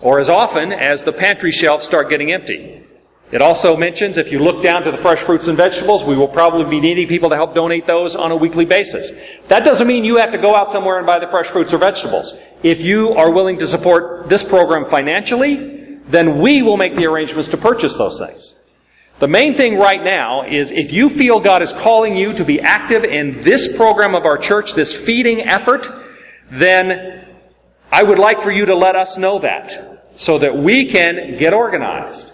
or 0.00 0.18
as 0.18 0.28
often 0.28 0.72
as 0.72 1.04
the 1.04 1.12
pantry 1.12 1.52
shelves 1.52 1.84
start 1.84 2.08
getting 2.08 2.32
empty. 2.32 2.82
It 3.32 3.42
also 3.42 3.76
mentions 3.76 4.18
if 4.18 4.30
you 4.30 4.38
look 4.38 4.62
down 4.62 4.84
to 4.84 4.92
the 4.92 4.98
fresh 4.98 5.18
fruits 5.18 5.48
and 5.48 5.56
vegetables, 5.56 6.04
we 6.04 6.16
will 6.16 6.28
probably 6.28 6.64
be 6.70 6.80
needing 6.80 7.08
people 7.08 7.28
to 7.30 7.34
help 7.34 7.54
donate 7.54 7.86
those 7.86 8.14
on 8.14 8.30
a 8.30 8.36
weekly 8.36 8.64
basis. 8.64 9.10
That 9.48 9.64
doesn't 9.64 9.86
mean 9.86 10.04
you 10.04 10.18
have 10.18 10.30
to 10.30 10.38
go 10.38 10.54
out 10.54 10.70
somewhere 10.70 10.98
and 10.98 11.06
buy 11.06 11.18
the 11.18 11.26
fresh 11.28 11.46
fruits 11.46 11.72
or 11.72 11.78
vegetables. 11.78 12.38
If 12.62 12.82
you 12.82 13.10
are 13.14 13.30
willing 13.30 13.58
to 13.58 13.66
support 13.66 14.28
this 14.28 14.44
program 14.44 14.84
financially, 14.84 15.75
then 16.08 16.38
we 16.38 16.62
will 16.62 16.76
make 16.76 16.94
the 16.94 17.06
arrangements 17.06 17.48
to 17.50 17.56
purchase 17.56 17.96
those 17.96 18.18
things. 18.18 18.54
The 19.18 19.28
main 19.28 19.54
thing 19.54 19.78
right 19.78 20.02
now 20.02 20.46
is 20.46 20.70
if 20.70 20.92
you 20.92 21.08
feel 21.08 21.40
God 21.40 21.62
is 21.62 21.72
calling 21.72 22.16
you 22.16 22.34
to 22.34 22.44
be 22.44 22.60
active 22.60 23.02
in 23.02 23.38
this 23.38 23.76
program 23.76 24.14
of 24.14 24.26
our 24.26 24.36
church, 24.36 24.74
this 24.74 24.94
feeding 24.94 25.40
effort, 25.40 25.88
then 26.50 27.26
I 27.90 28.02
would 28.02 28.18
like 28.18 28.40
for 28.40 28.50
you 28.50 28.66
to 28.66 28.74
let 28.74 28.94
us 28.94 29.16
know 29.16 29.38
that 29.38 30.10
so 30.16 30.38
that 30.38 30.56
we 30.56 30.86
can 30.86 31.38
get 31.38 31.54
organized. 31.54 32.32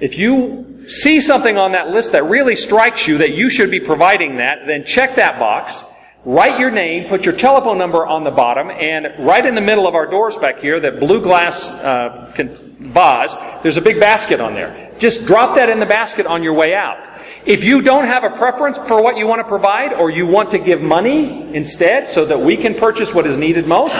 If 0.00 0.18
you 0.18 0.88
see 0.88 1.20
something 1.20 1.56
on 1.56 1.72
that 1.72 1.88
list 1.88 2.12
that 2.12 2.24
really 2.24 2.56
strikes 2.56 3.06
you 3.06 3.18
that 3.18 3.34
you 3.34 3.48
should 3.48 3.70
be 3.70 3.80
providing 3.80 4.36
that, 4.36 4.66
then 4.66 4.84
check 4.84 5.14
that 5.14 5.38
box 5.38 5.84
write 6.26 6.58
your 6.58 6.72
name, 6.72 7.08
put 7.08 7.24
your 7.24 7.36
telephone 7.36 7.78
number 7.78 8.04
on 8.04 8.24
the 8.24 8.32
bottom, 8.32 8.68
and 8.68 9.06
right 9.24 9.46
in 9.46 9.54
the 9.54 9.60
middle 9.60 9.86
of 9.86 9.94
our 9.94 10.06
doors 10.06 10.36
back 10.36 10.58
here, 10.58 10.80
that 10.80 10.98
blue 10.98 11.22
glass 11.22 11.68
uh, 11.68 12.32
vase, 12.34 13.36
there's 13.62 13.76
a 13.76 13.80
big 13.80 14.00
basket 14.00 14.40
on 14.40 14.52
there. 14.52 14.92
Just 14.98 15.28
drop 15.28 15.54
that 15.54 15.70
in 15.70 15.78
the 15.78 15.86
basket 15.86 16.26
on 16.26 16.42
your 16.42 16.54
way 16.54 16.74
out. 16.74 16.98
If 17.46 17.62
you 17.62 17.80
don't 17.80 18.06
have 18.06 18.24
a 18.24 18.30
preference 18.30 18.76
for 18.76 19.00
what 19.00 19.16
you 19.16 19.28
want 19.28 19.38
to 19.38 19.46
provide, 19.46 19.92
or 19.92 20.10
you 20.10 20.26
want 20.26 20.50
to 20.50 20.58
give 20.58 20.82
money 20.82 21.54
instead 21.54 22.10
so 22.10 22.24
that 22.24 22.40
we 22.40 22.56
can 22.56 22.74
purchase 22.74 23.14
what 23.14 23.24
is 23.24 23.36
needed 23.36 23.68
most, 23.68 23.94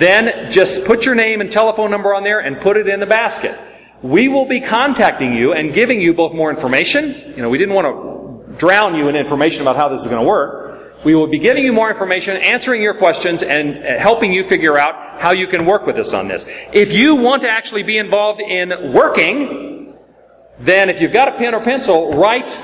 then 0.00 0.50
just 0.50 0.84
put 0.84 1.06
your 1.06 1.14
name 1.14 1.40
and 1.40 1.52
telephone 1.52 1.92
number 1.92 2.12
on 2.12 2.24
there 2.24 2.40
and 2.40 2.60
put 2.60 2.76
it 2.76 2.88
in 2.88 2.98
the 2.98 3.06
basket. 3.06 3.56
We 4.02 4.26
will 4.26 4.46
be 4.46 4.60
contacting 4.60 5.34
you 5.34 5.52
and 5.52 5.72
giving 5.72 6.00
you 6.00 6.12
both 6.12 6.34
more 6.34 6.50
information. 6.50 7.14
You 7.36 7.42
know, 7.42 7.50
we 7.50 7.58
didn't 7.58 7.74
want 7.74 7.86
to 7.86 8.58
drown 8.58 8.96
you 8.96 9.06
in 9.06 9.14
information 9.14 9.62
about 9.62 9.76
how 9.76 9.88
this 9.88 10.00
is 10.00 10.06
going 10.06 10.20
to 10.20 10.28
work 10.28 10.61
we 11.04 11.14
will 11.14 11.26
be 11.26 11.38
giving 11.38 11.64
you 11.64 11.72
more 11.72 11.90
information, 11.90 12.36
answering 12.36 12.82
your 12.82 12.94
questions, 12.94 13.42
and 13.42 13.84
uh, 13.84 13.98
helping 13.98 14.32
you 14.32 14.44
figure 14.44 14.78
out 14.78 15.20
how 15.20 15.32
you 15.32 15.46
can 15.46 15.66
work 15.66 15.86
with 15.86 15.96
us 15.98 16.12
on 16.12 16.28
this. 16.28 16.46
If 16.72 16.92
you 16.92 17.16
want 17.16 17.42
to 17.42 17.50
actually 17.50 17.82
be 17.82 17.98
involved 17.98 18.40
in 18.40 18.92
working, 18.92 19.94
then 20.58 20.88
if 20.88 21.00
you've 21.00 21.12
got 21.12 21.28
a 21.28 21.36
pen 21.36 21.54
or 21.54 21.62
pencil, 21.62 22.14
write 22.14 22.56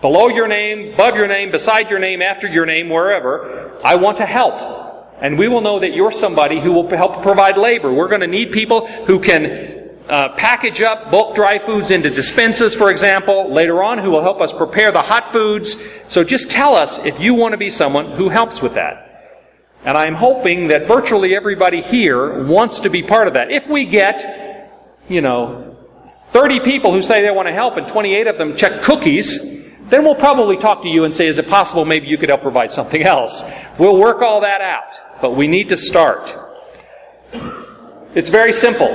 below 0.00 0.28
your 0.28 0.46
name, 0.46 0.94
above 0.94 1.16
your 1.16 1.26
name, 1.26 1.50
beside 1.50 1.90
your 1.90 1.98
name, 1.98 2.22
after 2.22 2.46
your 2.46 2.66
name, 2.66 2.88
wherever, 2.88 3.76
I 3.82 3.96
want 3.96 4.18
to 4.18 4.26
help. 4.26 4.74
And 5.20 5.38
we 5.38 5.48
will 5.48 5.62
know 5.62 5.78
that 5.80 5.94
you're 5.94 6.12
somebody 6.12 6.60
who 6.60 6.72
will 6.72 6.88
help 6.88 7.22
provide 7.22 7.56
labor. 7.56 7.92
We're 7.92 8.08
going 8.08 8.20
to 8.20 8.26
need 8.26 8.52
people 8.52 8.86
who 9.06 9.18
can 9.18 9.65
uh, 10.08 10.30
package 10.36 10.80
up 10.80 11.10
bulk 11.10 11.34
dry 11.34 11.58
foods 11.58 11.90
into 11.90 12.10
despensas, 12.10 12.76
for 12.76 12.90
example, 12.90 13.52
later 13.52 13.82
on, 13.82 13.98
who 13.98 14.10
will 14.10 14.22
help 14.22 14.40
us 14.40 14.52
prepare 14.52 14.92
the 14.92 15.02
hot 15.02 15.32
foods. 15.32 15.82
So 16.08 16.22
just 16.22 16.50
tell 16.50 16.74
us 16.74 17.04
if 17.04 17.18
you 17.20 17.34
want 17.34 17.52
to 17.52 17.58
be 17.58 17.70
someone 17.70 18.12
who 18.12 18.28
helps 18.28 18.62
with 18.62 18.74
that. 18.74 19.02
And 19.84 19.96
I'm 19.96 20.14
hoping 20.14 20.68
that 20.68 20.88
virtually 20.88 21.36
everybody 21.36 21.80
here 21.80 22.44
wants 22.44 22.80
to 22.80 22.90
be 22.90 23.02
part 23.02 23.28
of 23.28 23.34
that. 23.34 23.50
If 23.50 23.68
we 23.68 23.86
get, 23.86 24.72
you 25.08 25.20
know, 25.20 25.76
30 26.30 26.60
people 26.60 26.92
who 26.92 27.02
say 27.02 27.22
they 27.22 27.30
want 27.30 27.48
to 27.48 27.54
help 27.54 27.76
and 27.76 27.86
28 27.86 28.26
of 28.26 28.38
them 28.38 28.56
check 28.56 28.82
cookies, 28.82 29.64
then 29.88 30.02
we'll 30.02 30.16
probably 30.16 30.56
talk 30.56 30.82
to 30.82 30.88
you 30.88 31.04
and 31.04 31.14
say, 31.14 31.28
is 31.28 31.38
it 31.38 31.48
possible 31.48 31.84
maybe 31.84 32.08
you 32.08 32.18
could 32.18 32.28
help 32.28 32.42
provide 32.42 32.72
something 32.72 33.02
else? 33.02 33.44
We'll 33.78 33.96
work 33.96 34.22
all 34.22 34.40
that 34.40 34.60
out. 34.60 35.20
But 35.20 35.36
we 35.36 35.46
need 35.46 35.68
to 35.68 35.76
start. 35.76 36.36
It's 38.14 38.28
very 38.28 38.52
simple. 38.52 38.88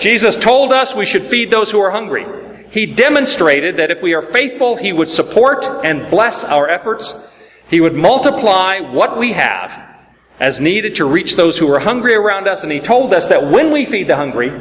Jesus 0.00 0.36
told 0.36 0.72
us 0.72 0.94
we 0.94 1.06
should 1.06 1.24
feed 1.24 1.50
those 1.50 1.70
who 1.70 1.80
are 1.80 1.90
hungry. 1.90 2.26
He 2.70 2.86
demonstrated 2.86 3.76
that 3.76 3.90
if 3.90 4.02
we 4.02 4.14
are 4.14 4.22
faithful, 4.22 4.76
He 4.76 4.92
would 4.92 5.08
support 5.08 5.64
and 5.84 6.08
bless 6.10 6.44
our 6.44 6.68
efforts. 6.68 7.26
He 7.68 7.80
would 7.80 7.94
multiply 7.94 8.80
what 8.80 9.18
we 9.18 9.32
have 9.32 9.86
as 10.40 10.60
needed 10.60 10.94
to 10.96 11.04
reach 11.04 11.34
those 11.34 11.58
who 11.58 11.72
are 11.72 11.80
hungry 11.80 12.14
around 12.14 12.46
us. 12.46 12.62
And 12.62 12.70
He 12.70 12.80
told 12.80 13.12
us 13.12 13.26
that 13.28 13.50
when 13.50 13.72
we 13.72 13.84
feed 13.84 14.06
the 14.06 14.16
hungry, 14.16 14.52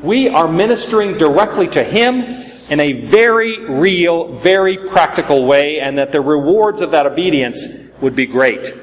we 0.00 0.28
are 0.28 0.48
ministering 0.48 1.18
directly 1.18 1.68
to 1.68 1.82
Him 1.82 2.22
in 2.70 2.80
a 2.80 2.92
very 2.92 3.64
real, 3.66 4.38
very 4.38 4.76
practical 4.88 5.44
way, 5.44 5.78
and 5.80 5.98
that 5.98 6.12
the 6.12 6.20
rewards 6.20 6.80
of 6.80 6.92
that 6.92 7.06
obedience 7.06 7.66
would 8.00 8.16
be 8.16 8.26
great. 8.26 8.74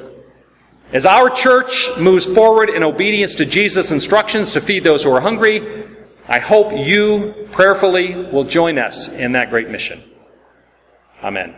As 0.94 1.06
our 1.06 1.30
church 1.30 1.90
moves 1.98 2.26
forward 2.26 2.70
in 2.70 2.84
obedience 2.84 3.36
to 3.36 3.46
Jesus' 3.46 3.92
instructions 3.92 4.52
to 4.52 4.62
feed 4.62 4.84
those 4.84 5.04
who 5.04 5.12
are 5.12 5.22
hungry, 5.22 5.83
I 6.34 6.40
hope 6.40 6.72
you 6.74 7.48
prayerfully 7.52 8.16
will 8.16 8.46
join 8.46 8.80
us 8.80 9.08
in 9.08 9.34
that 9.34 9.52
great 9.52 9.70
mission. 9.70 10.02
Amen. 11.24 11.56